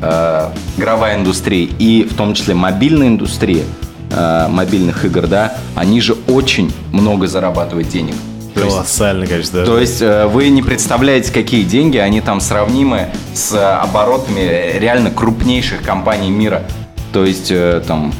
э, 0.00 0.50
игровая 0.76 1.16
индустрия 1.16 1.68
и 1.78 2.04
в 2.04 2.14
том 2.14 2.34
числе 2.34 2.54
мобильная 2.54 3.08
индустрия 3.08 3.64
э, 4.10 4.46
мобильных 4.48 5.04
игр, 5.04 5.26
да, 5.26 5.54
они 5.74 6.00
же 6.00 6.16
очень 6.28 6.72
много 6.92 7.26
зарабатывают 7.26 7.88
денег. 7.88 8.14
Колоссальное 8.54 9.26
количество. 9.26 9.64
то 9.64 9.78
есть 9.80 10.00
э, 10.00 10.26
вы 10.26 10.48
не 10.48 10.62
представляете, 10.62 11.32
какие 11.32 11.64
деньги, 11.64 11.98
они 11.98 12.20
там 12.20 12.40
сравнимы 12.40 13.08
с 13.34 13.52
оборотами 13.80 14.78
реально 14.78 15.10
крупнейших 15.10 15.82
компаний 15.82 16.30
мира. 16.30 16.62
То 17.12 17.24
есть 17.24 17.50
э, 17.50 17.82
там, 17.86 18.12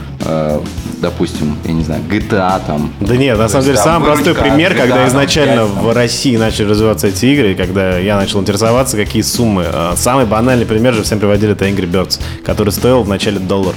допустим, 1.01 1.57
я 1.65 1.73
не 1.73 1.85
знаю, 1.85 2.03
GTA 2.09 2.61
там. 2.67 2.93
Да 3.01 3.17
нет, 3.17 3.39
на 3.39 3.49
самом 3.49 3.65
деле, 3.65 3.77
там 3.77 3.85
самый 3.85 4.07
простой 4.07 4.35
пример, 4.35 4.73
от 4.73 4.79
когда 4.79 4.97
GTA, 4.97 4.99
там, 4.99 5.09
изначально 5.09 5.63
5, 5.65 5.75
там. 5.75 5.85
в 5.85 5.93
России 5.93 6.37
начали 6.37 6.69
развиваться 6.69 7.07
эти 7.09 7.27
игры, 7.27 7.53
и 7.53 7.55
когда 7.55 7.99
я 7.99 8.17
начал 8.17 8.41
интересоваться, 8.41 8.97
какие 8.97 9.23
суммы. 9.23 9.65
А, 9.67 9.95
Самый 9.97 10.27
банальный 10.27 10.67
пример 10.67 10.95
же 10.95 11.03
всем 11.03 11.19
приводили, 11.19 11.53
это 11.53 11.67
Angry 11.67 11.91
Birds, 11.91 12.21
который 12.45 12.71
стоил 12.71 13.03
в 13.03 13.09
начале 13.09 13.39
доллар. 13.39 13.75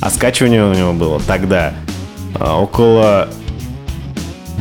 А 0.00 0.10
скачивание 0.10 0.64
у 0.64 0.72
него 0.74 0.92
было 0.92 1.20
тогда 1.26 1.74
а, 2.34 2.58
около 2.58 3.28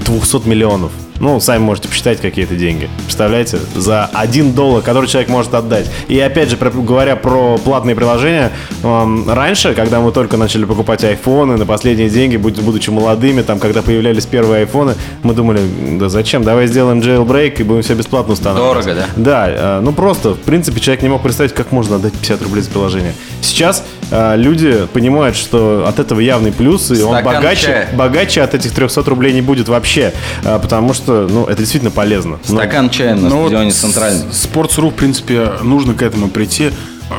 200 0.05 0.47
миллионов. 0.47 0.91
Ну, 1.21 1.39
сами 1.39 1.61
можете 1.61 1.87
посчитать, 1.87 2.19
какие 2.19 2.45
это 2.45 2.55
деньги. 2.55 2.89
Представляете? 3.03 3.59
За 3.75 4.05
1 4.05 4.53
доллар, 4.53 4.81
который 4.81 5.07
человек 5.07 5.29
может 5.29 5.53
отдать. 5.53 5.85
И 6.07 6.19
опять 6.19 6.49
же, 6.49 6.57
говоря 6.57 7.15
про 7.15 7.59
платные 7.59 7.95
приложения, 7.95 8.51
эм, 8.83 9.29
раньше, 9.29 9.75
когда 9.75 9.99
мы 9.99 10.11
только 10.11 10.37
начали 10.37 10.65
покупать 10.65 11.03
айфоны 11.03 11.57
на 11.57 11.67
последние 11.67 12.09
деньги, 12.09 12.37
будучи 12.37 12.89
молодыми, 12.89 13.43
там, 13.43 13.59
когда 13.59 13.83
появлялись 13.83 14.25
первые 14.25 14.61
айфоны, 14.61 14.95
мы 15.21 15.35
думали, 15.35 15.61
да 15.99 16.09
зачем, 16.09 16.43
давай 16.43 16.65
сделаем 16.65 17.01
jailbreak 17.01 17.59
и 17.59 17.63
будем 17.63 17.83
все 17.83 17.93
бесплатно 17.93 18.33
устанавливать. 18.33 18.85
Дорого, 18.85 19.01
да? 19.15 19.23
Да, 19.23 19.77
э, 19.77 19.79
ну 19.81 19.93
просто, 19.93 20.33
в 20.33 20.39
принципе, 20.39 20.79
человек 20.79 21.03
не 21.03 21.09
мог 21.09 21.21
представить, 21.21 21.53
как 21.53 21.71
можно 21.71 21.97
отдать 21.97 22.13
50 22.13 22.41
рублей 22.41 22.61
за 22.63 22.71
приложение. 22.71 23.13
Сейчас 23.41 23.83
люди 24.11 24.87
понимают, 24.93 25.35
что 25.35 25.85
от 25.87 25.99
этого 25.99 26.19
явный 26.19 26.51
плюс, 26.51 26.91
и 26.91 27.01
он 27.01 27.13
Стакан 27.15 27.35
богаче, 27.35 27.65
чая. 27.67 27.89
богаче 27.93 28.41
от 28.41 28.53
этих 28.53 28.73
300 28.73 29.03
рублей 29.03 29.33
не 29.33 29.41
будет 29.41 29.69
вообще, 29.69 30.13
э, 30.43 30.59
потому 30.61 30.93
что, 30.93 31.27
ну, 31.29 31.45
это 31.45 31.59
действительно 31.59 31.91
полезно. 31.91 32.39
Ну, 32.49 32.55
Стакан 32.57 32.89
чая 32.89 33.15
на 33.15 33.29
Ну 33.29 33.37
вот 33.37 33.47
стадионе 33.47 33.71
центральный. 33.71 34.25
Sports.ru, 34.31 34.89
в 34.91 34.93
принципе, 34.93 35.51
нужно 35.63 35.93
к 35.93 36.01
этому 36.01 36.27
прийти. 36.29 36.71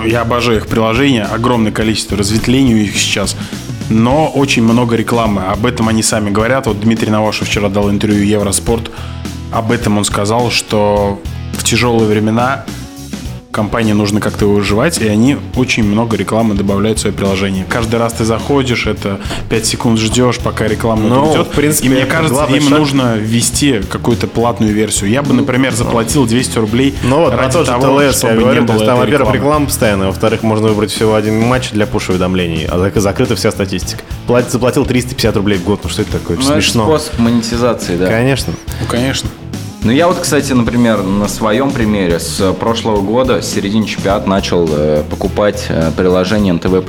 Я 0.07 0.23
обожаю 0.23 0.59
их 0.59 0.67
приложения, 0.67 1.25
огромное 1.25 1.73
количество 1.73 2.17
разветвлений 2.17 2.75
у 2.75 2.79
них 2.79 2.97
сейчас. 2.97 3.37
Но 3.91 4.29
очень 4.29 4.63
много 4.63 4.97
рекламы. 4.97 5.43
Об 5.43 5.67
этом 5.67 5.89
они 5.89 6.03
сами 6.03 6.31
говорят. 6.31 6.67
Вот 6.67 6.81
Дмитрий 6.81 7.11
Навашев 7.11 7.49
вчера 7.49 7.69
дал 7.69 7.91
интервью 7.91 8.23
Евроспорт. 8.25 8.91
Об 9.53 9.71
этом 9.71 9.99
он 9.99 10.05
сказал, 10.05 10.51
что 10.51 11.21
в 11.53 11.63
тяжелые 11.65 12.09
времена 12.09 12.65
компании 13.53 13.93
нужно 13.93 14.21
как-то 14.21 14.47
выживать, 14.47 14.99
и 14.99 15.07
они 15.07 15.37
очень 15.57 15.85
много 15.85 16.17
рекламы 16.17 16.55
добавляют 16.55 16.99
в 16.99 17.03
свое 17.03 17.15
приложение. 17.15 17.65
Каждый 17.69 17.97
раз 18.01 18.15
ты 18.15 18.25
заходишь, 18.25 18.87
это 18.87 19.21
5 19.51 19.67
секунд 19.67 19.99
ждешь, 20.01 20.39
пока 20.39 20.67
реклама 20.67 21.09
Ну, 21.09 21.33
идет. 21.35 21.47
в 21.49 21.51
принципе, 21.51 21.87
и 21.87 21.91
мне 21.91 22.01
это 22.01 22.11
кажется, 22.11 22.45
им 22.47 22.63
шаг. 22.69 22.79
нужно 22.79 23.17
ввести 23.17 23.81
какую-то 23.91 24.27
платную 24.27 24.73
версию. 24.73 25.11
Я 25.11 25.23
бы, 25.23 25.35
например, 25.35 25.73
заплатил 25.75 26.27
200 26.27 26.59
рублей 26.59 26.95
Ну 27.05 27.19
вот, 27.19 27.35
ради 27.35 27.53
же 27.59 27.65
того, 27.67 27.83
ТЛС, 28.01 28.03
я 28.03 28.13
чтобы 28.13 28.35
говорю, 28.41 28.61
не 28.63 28.67
то 28.67 28.73
было 28.73 28.81
есть 28.83 28.87
там, 28.87 28.99
этой 28.99 29.05
во-первых, 29.13 29.35
реклама 29.35 29.67
постоянная, 29.67 30.07
во-вторых, 30.09 30.43
можно 30.43 30.69
выбрать 30.69 30.91
всего 30.91 31.15
один 31.15 31.39
матч 31.41 31.71
для 31.71 31.87
пуш-уведомлений, 31.87 32.65
а 32.67 32.77
зак- 32.79 32.99
закрыта 32.99 33.37
вся 33.37 33.51
статистика. 33.51 34.03
Плат- 34.27 34.51
заплатил 34.51 34.87
350 34.87 35.37
рублей 35.37 35.59
в 35.59 35.65
год, 35.65 35.81
ну 35.85 35.91
что 35.91 36.03
это 36.03 36.13
такое, 36.13 36.39
это 36.39 36.47
Ну, 36.47 36.53
это 36.53 36.63
смешно. 36.63 36.85
способ 36.85 37.19
монетизации, 37.19 37.97
да. 37.97 38.07
Конечно. 38.07 38.55
Ну, 38.81 38.87
конечно. 38.87 39.29
Ну, 39.85 39.91
я 39.91 40.07
вот, 40.07 40.19
кстати, 40.21 40.53
например, 40.53 41.03
на 41.03 41.27
своем 41.27 41.73
примере 41.73 42.21
с 42.21 42.53
прошлого 42.53 43.01
года, 43.01 43.43
с 43.43 43.53
середины 43.53 43.85
чемпионата, 43.85 44.29
начал 44.29 44.69
э, 44.71 45.03
покупать 45.11 45.67
э, 45.69 45.91
приложение 45.97 46.53
НТВ+, 46.53 46.85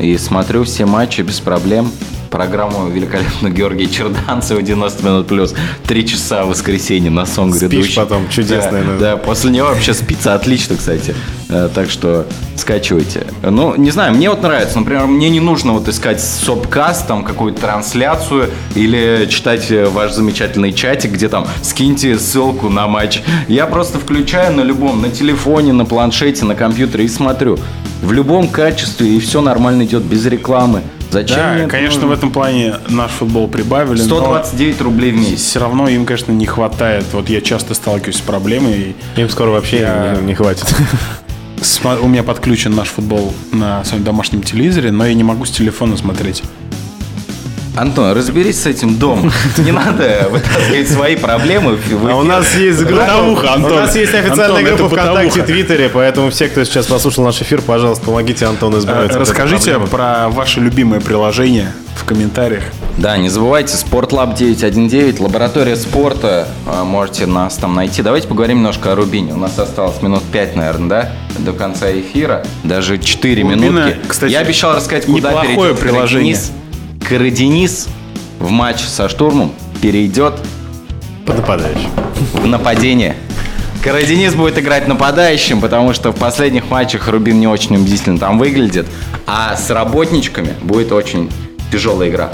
и 0.00 0.16
смотрю 0.16 0.62
все 0.62 0.86
матчи 0.86 1.22
без 1.22 1.40
проблем. 1.40 1.90
Программу 2.34 2.88
великолепно 2.88 3.48
Георгия 3.48 3.86
Черданцева 3.86 4.60
90 4.60 5.06
минут 5.06 5.28
плюс. 5.28 5.54
Три 5.86 6.04
часа 6.04 6.44
в 6.44 6.48
воскресенье 6.48 7.08
на 7.08 7.26
сон 7.26 7.52
Спишь 7.52 7.68
грядущий. 7.68 7.94
потом, 7.94 8.28
чудесно, 8.28 8.82
Да, 8.82 8.98
да, 8.98 9.16
после 9.16 9.50
него 9.50 9.68
вообще 9.68 9.94
спится 9.94 10.34
отлично, 10.34 10.74
кстати. 10.76 11.14
Э, 11.48 11.68
Так 11.72 11.88
что 11.88 12.26
скачивайте. 12.56 13.24
Ну, 13.40 13.76
не 13.76 13.92
знаю, 13.92 14.14
мне 14.16 14.30
вот 14.30 14.42
нравится. 14.42 14.80
Например, 14.80 15.06
мне 15.06 15.30
не 15.30 15.38
нужно 15.38 15.74
вот 15.74 15.86
искать 15.86 16.20
сопкаст, 16.20 17.06
там 17.06 17.22
какую-то 17.22 17.60
трансляцию 17.60 18.50
или 18.74 19.28
читать 19.30 19.70
э, 19.70 19.84
ваш 19.86 20.10
замечательный 20.12 20.72
чатик, 20.72 21.12
где 21.12 21.28
там 21.28 21.46
скиньте 21.62 22.18
ссылку 22.18 22.68
на 22.68 22.88
матч. 22.88 23.22
Я 23.46 23.66
просто 23.66 24.00
включаю 24.00 24.52
на 24.56 24.62
любом, 24.62 25.00
на 25.02 25.08
телефоне, 25.08 25.72
на 25.72 25.84
планшете, 25.84 26.44
на 26.46 26.56
компьютере 26.56 27.04
и 27.04 27.08
смотрю. 27.08 27.60
В 28.02 28.10
любом 28.12 28.48
качестве, 28.48 29.08
и 29.08 29.20
все 29.20 29.40
нормально 29.40 29.84
идет, 29.84 30.02
без 30.02 30.26
рекламы. 30.26 30.82
Зачем 31.14 31.36
Да, 31.36 31.52
мне 31.54 31.66
конечно, 31.68 32.00
нужно? 32.00 32.08
в 32.08 32.18
этом 32.18 32.30
плане 32.32 32.74
наш 32.88 33.12
футбол 33.12 33.46
прибавили. 33.46 34.00
но 34.02 34.04
129 34.04 34.80
рублей 34.80 35.12
в 35.12 35.16
месяц. 35.16 35.42
Все 35.44 35.60
равно 35.60 35.88
им, 35.88 36.04
конечно, 36.06 36.32
не 36.32 36.44
хватает. 36.44 37.04
Вот 37.12 37.28
я 37.30 37.40
часто 37.40 37.74
сталкиваюсь 37.74 38.16
с 38.16 38.20
проблемой. 38.20 38.96
Им 39.16 39.30
скоро 39.30 39.50
вообще 39.50 39.78
Я- 39.80 40.16
не, 40.20 40.26
не 40.26 40.34
хватит. 40.34 40.66
У 42.02 42.08
меня 42.08 42.22
подключен 42.24 42.74
наш 42.74 42.88
футбол 42.88 43.32
на 43.52 43.84
своем 43.84 44.02
домашнем 44.04 44.42
телевизоре, 44.42 44.90
но 44.90 45.06
я 45.06 45.14
не 45.14 45.22
могу 45.24 45.44
с 45.44 45.50
телефона 45.50 45.96
смотреть. 45.96 46.42
Антон, 47.76 48.12
разберись 48.12 48.62
с 48.62 48.66
этим 48.66 48.96
домом. 48.96 49.32
Не 49.58 49.72
надо 49.72 50.28
вытаскивать 50.30 50.88
свои 50.88 51.16
проблемы. 51.16 51.78
А 52.08 52.16
у 52.16 52.22
нас 52.22 52.54
есть 52.54 52.80
группа, 52.84 53.02
Бытовуха, 53.04 53.44
у 53.46 53.48
Антон. 53.48 53.74
нас 53.76 53.96
есть 53.96 54.14
официальная 54.14 54.60
Антон, 54.60 54.76
группа 54.76 54.96
ВКонтакте. 54.96 55.42
Твиттере, 55.42 55.88
поэтому 55.88 56.30
все, 56.30 56.48
кто 56.48 56.62
сейчас 56.64 56.86
послушал 56.86 57.24
наш 57.24 57.42
эфир, 57.42 57.62
пожалуйста, 57.62 58.04
помогите 58.04 58.46
Антону 58.46 58.78
избавиться 58.78 59.18
Расскажите 59.18 59.78
про 59.80 60.28
ваше 60.28 60.60
любимое 60.60 61.00
приложение 61.00 61.72
в 61.96 62.04
комментариях. 62.04 62.62
Да, 62.96 63.16
не 63.16 63.28
забывайте, 63.28 63.76
Спортлаб 63.76 64.36
919, 64.36 65.18
лаборатория 65.18 65.74
спорта, 65.74 66.46
а, 66.66 66.84
можете 66.84 67.26
нас 67.26 67.56
там 67.56 67.74
найти. 67.74 68.02
Давайте 68.02 68.28
поговорим 68.28 68.58
немножко 68.58 68.92
о 68.92 68.94
Рубине. 68.94 69.32
У 69.32 69.36
нас 69.36 69.58
осталось 69.58 70.00
минут 70.00 70.22
5, 70.30 70.54
наверное, 70.54 70.88
да, 70.88 71.12
до 71.40 71.52
конца 71.52 71.90
эфира. 71.90 72.44
Даже 72.62 72.98
4 72.98 73.42
Рубина, 73.42 73.60
минутки. 73.60 73.96
кстати, 74.06 74.30
Я 74.30 74.40
обещал 74.40 74.76
рассказать, 74.76 75.06
куда 75.06 75.42
перейдет 75.42 75.78
приложение. 75.80 76.34
Караденис. 76.36 76.52
Караденис 77.08 77.88
в 78.38 78.50
матч 78.50 78.80
со 78.80 79.10
штурмом 79.10 79.52
перейдет 79.82 80.34
Под 81.26 81.36
нападающим. 81.36 81.90
в 82.32 82.46
нападение. 82.46 83.16
Караденис 83.82 84.34
будет 84.34 84.58
играть 84.58 84.88
нападающим, 84.88 85.60
потому 85.60 85.92
что 85.92 86.12
в 86.12 86.16
последних 86.16 86.70
матчах 86.70 87.06
Рубин 87.08 87.38
не 87.38 87.46
очень 87.46 87.76
убедительно 87.76 88.18
там 88.18 88.38
выглядит. 88.38 88.86
А 89.26 89.54
с 89.54 89.68
работничками 89.68 90.54
будет 90.62 90.92
очень 90.92 91.30
тяжелая 91.70 92.08
игра. 92.08 92.30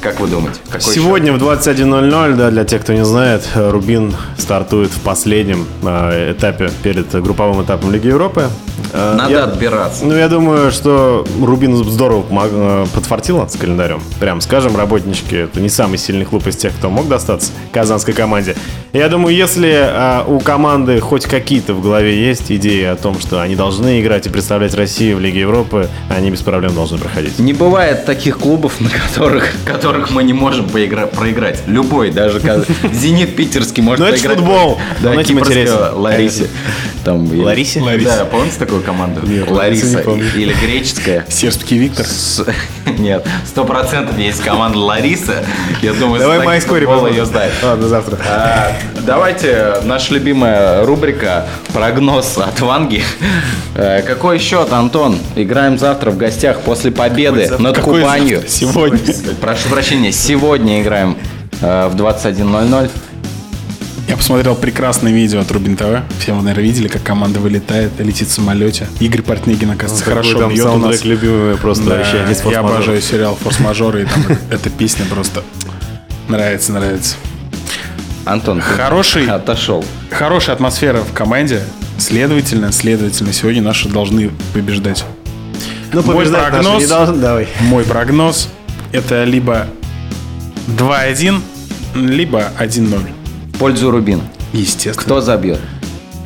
Как 0.00 0.18
вы 0.20 0.28
думаете? 0.28 0.60
Какой 0.70 0.94
Сегодня 0.94 1.34
в 1.34 1.36
21.00, 1.36 2.36
да, 2.36 2.50
для 2.50 2.64
тех, 2.64 2.82
кто 2.82 2.94
не 2.94 3.04
знает, 3.04 3.46
Рубин 3.54 4.14
стартует 4.38 4.90
в 4.90 5.00
последнем 5.00 5.66
э, 5.82 6.32
этапе 6.32 6.70
перед 6.82 7.10
групповым 7.10 7.62
этапом 7.62 7.92
Лиги 7.92 8.08
Европы. 8.08 8.48
Э? 8.94 9.14
Надо 9.16 9.30
я- 9.32 9.44
отбираться. 9.44 10.04
Ну, 10.04 10.16
я 10.16 10.28
думаю, 10.28 10.70
что 10.70 11.26
Рубин 11.42 11.76
здорово 11.76 12.24
э, 12.30 12.86
подфартило 12.94 13.46
с 13.48 13.56
календарем. 13.56 14.00
Прям 14.20 14.40
скажем, 14.40 14.76
работнички, 14.76 15.34
это 15.34 15.60
не 15.60 15.68
самый 15.68 15.98
сильный 15.98 16.24
клуб 16.24 16.46
из 16.46 16.56
тех, 16.56 16.72
кто 16.74 16.88
мог 16.90 17.08
достаться 17.08 17.50
казанской 17.72 18.14
команде. 18.14 18.54
Я 18.92 19.08
думаю, 19.08 19.34
если 19.34 19.72
э, 19.74 20.22
у 20.28 20.38
команды 20.38 21.00
хоть 21.00 21.26
какие-то 21.26 21.74
в 21.74 21.82
голове 21.82 22.16
есть 22.24 22.52
идеи 22.52 22.84
о 22.84 22.94
том, 22.94 23.18
что 23.18 23.40
они 23.40 23.56
должны 23.56 24.00
играть 24.00 24.26
и 24.26 24.30
представлять 24.30 24.74
Россию 24.74 25.16
в 25.16 25.20
Лиге 25.20 25.40
Европы, 25.40 25.88
они 26.08 26.30
без 26.30 26.42
проблем 26.42 26.74
должны 26.74 26.98
проходить. 26.98 27.38
Не 27.40 27.52
бывает 27.52 28.04
таких 28.04 28.38
клубов, 28.38 28.80
на 28.80 28.88
которых, 28.90 29.52
которых 29.64 30.12
мы 30.12 30.22
не 30.22 30.32
можем 30.32 30.66
поигра- 30.66 31.12
проиграть. 31.12 31.62
Любой, 31.66 32.10
даже 32.12 32.40
Зенит 32.92 33.34
питерский 33.34 33.82
может 33.82 33.98
Но 33.98 34.06
это 34.06 34.16
ж 34.18 34.20
проиграть. 34.20 34.38
футбол. 34.38 34.78
Да, 35.00 35.14
интересен. 35.20 35.94
Ларисе. 35.96 36.46
Ларисе? 37.06 37.80
Да, 37.80 38.24
помните 38.24 38.56
такую 38.58 38.83
команду? 38.84 39.26
Нет, 39.26 39.50
Лариса 39.50 40.00
или 40.00 40.52
греческая. 40.54 41.24
Сербский 41.28 41.78
Виктор. 41.78 42.06
С- 42.06 42.44
Нет, 42.98 43.26
сто 43.46 43.64
процентов 43.64 44.18
есть 44.18 44.40
команда 44.42 44.78
Лариса. 44.78 45.44
Я 45.82 45.92
думаю, 45.94 46.20
Давай 46.20 46.44
Майскори 46.44 46.84
ее 47.12 47.24
знает. 47.24 47.52
Ладно, 47.62 47.88
завтра. 47.88 48.18
А, 48.28 48.72
Давайте 49.06 49.76
наша 49.84 50.14
любимая 50.14 50.84
рубрика 50.86 51.46
«Прогноз 51.72 52.38
от 52.38 52.60
Ванги». 52.60 53.02
Э, 53.74 54.02
Какой 54.02 54.38
счет, 54.38 54.72
Антон? 54.72 55.18
Играем 55.34 55.78
завтра 55.78 56.10
в 56.10 56.16
гостях 56.16 56.60
после 56.60 56.90
победы 56.90 57.50
над 57.58 57.76
Какой 57.76 58.00
Кубанью. 58.02 58.36
завтра? 58.36 58.50
Сегодня. 58.50 58.98
Прошу 59.40 59.68
прощения, 59.68 60.12
сегодня 60.12 60.80
играем 60.82 61.16
э, 61.60 61.88
в 61.88 61.96
21.00. 61.96 62.90
Я 64.06 64.16
посмотрел 64.18 64.54
прекрасное 64.54 65.12
видео 65.12 65.40
от 65.40 65.50
Рубин 65.50 65.76
ТВ. 65.76 66.02
Все 66.20 66.34
вы, 66.34 66.42
наверное, 66.42 66.62
видели, 66.64 66.88
как 66.88 67.02
команда 67.02 67.40
вылетает, 67.40 67.92
летит 67.98 68.28
в 68.28 68.32
самолете. 68.32 68.86
Игорь 69.00 69.22
Портнигин, 69.22 69.70
оказывается, 69.70 70.04
Какой 70.04 70.22
хорошо 70.22 70.38
там 70.40 70.52
бьет 70.54 70.66
у 70.66 70.76
нас. 70.76 71.04
любимый 71.04 71.56
просто 71.56 71.84
Да, 71.84 71.96
вообще. 71.96 72.26
из 72.30 72.44
я 72.44 72.60
обожаю 72.60 73.00
сериал 73.00 73.36
«Форс-мажоры», 73.42 74.02
и 74.02 74.04
там 74.04 74.24
эта 74.50 74.68
песня 74.68 75.06
просто 75.06 75.42
нравится, 76.28 76.72
нравится. 76.72 77.16
Антон, 78.26 78.60
Хороший, 78.60 79.26
отошел. 79.26 79.84
хорошая 80.10 80.54
атмосфера 80.56 81.00
в 81.00 81.12
команде. 81.12 81.62
Следовательно, 81.98 82.72
следовательно, 82.72 83.32
сегодня 83.32 83.62
наши 83.62 83.88
должны 83.88 84.30
побеждать. 84.52 85.04
Ну, 85.92 86.02
Мой 86.02 86.16
побеждать 86.16 86.52
наши 86.52 86.68
прогноз- 86.68 86.78
не 86.80 86.86
должны. 86.86 87.16
Давай. 87.18 87.48
Мой 87.60 87.84
прогноз 87.84 88.48
это 88.92 89.24
либо 89.24 89.66
2-1, 90.78 91.40
либо 91.94 92.50
1-0. 92.58 93.00
Пользу 93.58 93.90
Рубин. 93.90 94.20
Естественно. 94.52 95.04
Кто 95.04 95.20
забьет? 95.20 95.60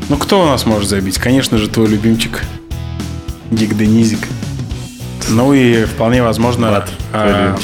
Ну, 0.09 0.17
кто 0.17 0.43
у 0.43 0.47
нас 0.47 0.67
может 0.67 0.89
забить? 0.89 1.19
Конечно 1.19 1.59
же, 1.59 1.69
твой 1.69 1.89
любимчик 1.89 2.43
Гик 3.51 3.77
Денизик. 3.77 4.21
Ну 5.29 5.53
и 5.53 5.85
вполне 5.85 6.23
возможно 6.23 6.85
а, 7.13 7.57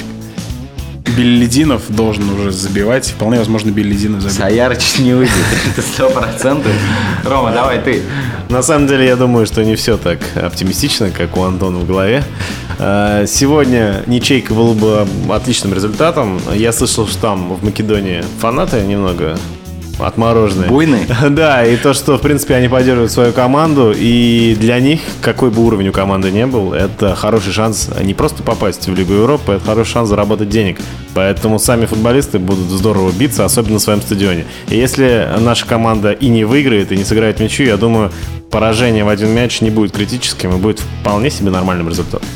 Беллидинов 1.16 1.82
должен 1.88 2.28
уже 2.30 2.50
забивать. 2.50 3.06
Вполне 3.06 3.38
возможно, 3.38 3.70
Беллидинов 3.70 4.20
забьет. 4.20 4.38
Саярыч 4.38 4.98
не 4.98 5.14
выйдет. 5.14 5.34
Это 5.72 5.82
сто 5.82 6.10
процентов. 6.10 6.72
Рома, 7.24 7.52
давай 7.52 7.80
ты. 7.80 8.02
На 8.48 8.62
самом 8.62 8.86
деле, 8.86 9.06
я 9.06 9.16
думаю, 9.16 9.46
что 9.46 9.64
не 9.64 9.76
все 9.76 9.96
так 9.96 10.18
оптимистично, 10.34 11.10
как 11.10 11.36
у 11.36 11.42
Антона 11.42 11.78
в 11.78 11.86
голове. 11.86 12.24
Э, 12.78 13.24
Сегодня 13.26 14.02
ничейка 14.06 14.54
был 14.54 14.74
бы 14.74 15.06
отличным 15.30 15.74
результатом. 15.74 16.40
Я 16.54 16.72
слышал, 16.72 17.06
что 17.06 17.20
там 17.20 17.54
в 17.54 17.64
Македонии 17.64 18.22
фанаты 18.40 18.82
немного 18.82 19.36
отмороженные. 19.98 20.68
Буйные? 20.68 21.06
Да, 21.30 21.64
и 21.64 21.76
то, 21.76 21.94
что, 21.94 22.18
в 22.18 22.20
принципе, 22.20 22.54
они 22.54 22.68
поддерживают 22.68 23.12
свою 23.12 23.32
команду, 23.32 23.92
и 23.96 24.56
для 24.58 24.80
них, 24.80 25.00
какой 25.20 25.50
бы 25.50 25.64
уровень 25.64 25.88
у 25.88 25.92
команды 25.92 26.30
не 26.30 26.46
был, 26.46 26.72
это 26.72 27.14
хороший 27.14 27.52
шанс 27.52 27.90
не 28.02 28.14
просто 28.14 28.42
попасть 28.42 28.86
в 28.88 28.94
Лигу 28.94 29.12
Европы, 29.12 29.52
это 29.52 29.64
хороший 29.64 29.92
шанс 29.92 30.08
заработать 30.08 30.48
денег. 30.48 30.78
Поэтому 31.14 31.58
сами 31.58 31.86
футболисты 31.86 32.38
будут 32.38 32.68
здорово 32.70 33.12
биться, 33.12 33.44
особенно 33.44 33.74
на 33.74 33.80
своем 33.80 34.02
стадионе. 34.02 34.44
И 34.68 34.76
если 34.76 35.28
наша 35.38 35.66
команда 35.66 36.12
и 36.12 36.28
не 36.28 36.44
выиграет, 36.44 36.92
и 36.92 36.96
не 36.96 37.04
сыграет 37.04 37.40
мячу, 37.40 37.62
я 37.62 37.76
думаю, 37.76 38.10
поражение 38.50 39.04
в 39.04 39.08
один 39.08 39.30
мяч 39.30 39.60
не 39.60 39.70
будет 39.70 39.92
критическим 39.92 40.54
и 40.54 40.56
будет 40.56 40.80
вполне 40.80 41.30
себе 41.30 41.50
нормальным 41.50 41.88
результатом. 41.88 42.28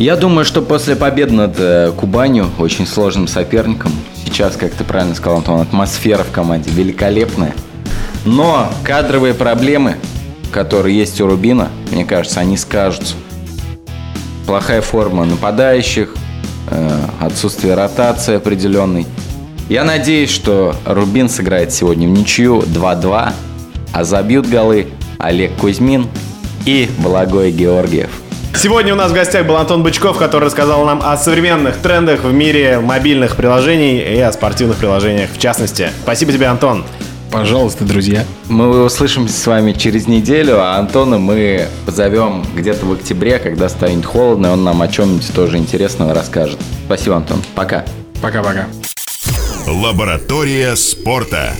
Я 0.00 0.16
думаю, 0.16 0.46
что 0.46 0.62
после 0.62 0.96
победы 0.96 1.34
над 1.34 1.56
э, 1.58 1.92
Кубанью, 1.94 2.48
очень 2.58 2.86
сложным 2.86 3.28
соперником, 3.28 3.92
сейчас, 4.24 4.56
как 4.56 4.72
ты 4.72 4.82
правильно 4.82 5.14
сказал, 5.14 5.36
Антон, 5.36 5.60
атмосфера 5.60 6.22
в 6.22 6.30
команде 6.30 6.70
великолепная. 6.70 7.54
Но 8.24 8.72
кадровые 8.82 9.34
проблемы, 9.34 9.96
которые 10.52 10.96
есть 10.96 11.20
у 11.20 11.26
Рубина, 11.26 11.68
мне 11.90 12.06
кажется, 12.06 12.40
они 12.40 12.56
скажутся. 12.56 13.14
Плохая 14.46 14.80
форма 14.80 15.26
нападающих, 15.26 16.14
э, 16.70 17.00
отсутствие 17.20 17.74
ротации 17.74 18.36
определенной. 18.36 19.06
Я 19.68 19.84
надеюсь, 19.84 20.30
что 20.30 20.74
Рубин 20.86 21.28
сыграет 21.28 21.74
сегодня 21.74 22.08
в 22.08 22.12
ничью 22.12 22.62
2-2, 22.62 23.34
а 23.92 24.04
забьют 24.04 24.48
голы 24.48 24.86
Олег 25.18 25.54
Кузьмин 25.56 26.06
и 26.64 26.88
Благой 27.00 27.52
Георгиев. 27.52 28.08
Сегодня 28.54 28.92
у 28.92 28.96
нас 28.96 29.10
в 29.10 29.14
гостях 29.14 29.46
был 29.46 29.56
Антон 29.56 29.82
Бычков, 29.82 30.18
который 30.18 30.44
рассказал 30.44 30.84
нам 30.84 31.00
о 31.02 31.16
современных 31.16 31.78
трендах 31.78 32.24
в 32.24 32.32
мире 32.32 32.78
мобильных 32.78 33.36
приложений 33.36 34.00
и 34.00 34.20
о 34.20 34.32
спортивных 34.32 34.76
приложениях 34.76 35.30
в 35.32 35.38
частности. 35.38 35.90
Спасибо 36.02 36.32
тебе, 36.32 36.46
Антон. 36.46 36.84
Пожалуйста, 37.30 37.84
друзья. 37.84 38.24
Мы 38.48 38.84
услышимся 38.84 39.34
с 39.38 39.46
вами 39.46 39.72
через 39.72 40.08
неделю, 40.08 40.60
а 40.60 40.76
Антона 40.78 41.18
мы 41.18 41.68
позовем 41.86 42.44
где-то 42.54 42.84
в 42.86 42.92
октябре, 42.92 43.38
когда 43.38 43.68
станет 43.68 44.04
холодно, 44.04 44.48
и 44.48 44.50
он 44.50 44.64
нам 44.64 44.82
о 44.82 44.88
чем-нибудь 44.88 45.32
тоже 45.32 45.56
интересного 45.56 46.12
расскажет. 46.12 46.58
Спасибо, 46.86 47.16
Антон. 47.16 47.42
Пока. 47.54 47.84
Пока-пока. 48.20 48.66
Лаборатория 49.66 50.74
спорта. 50.74 51.52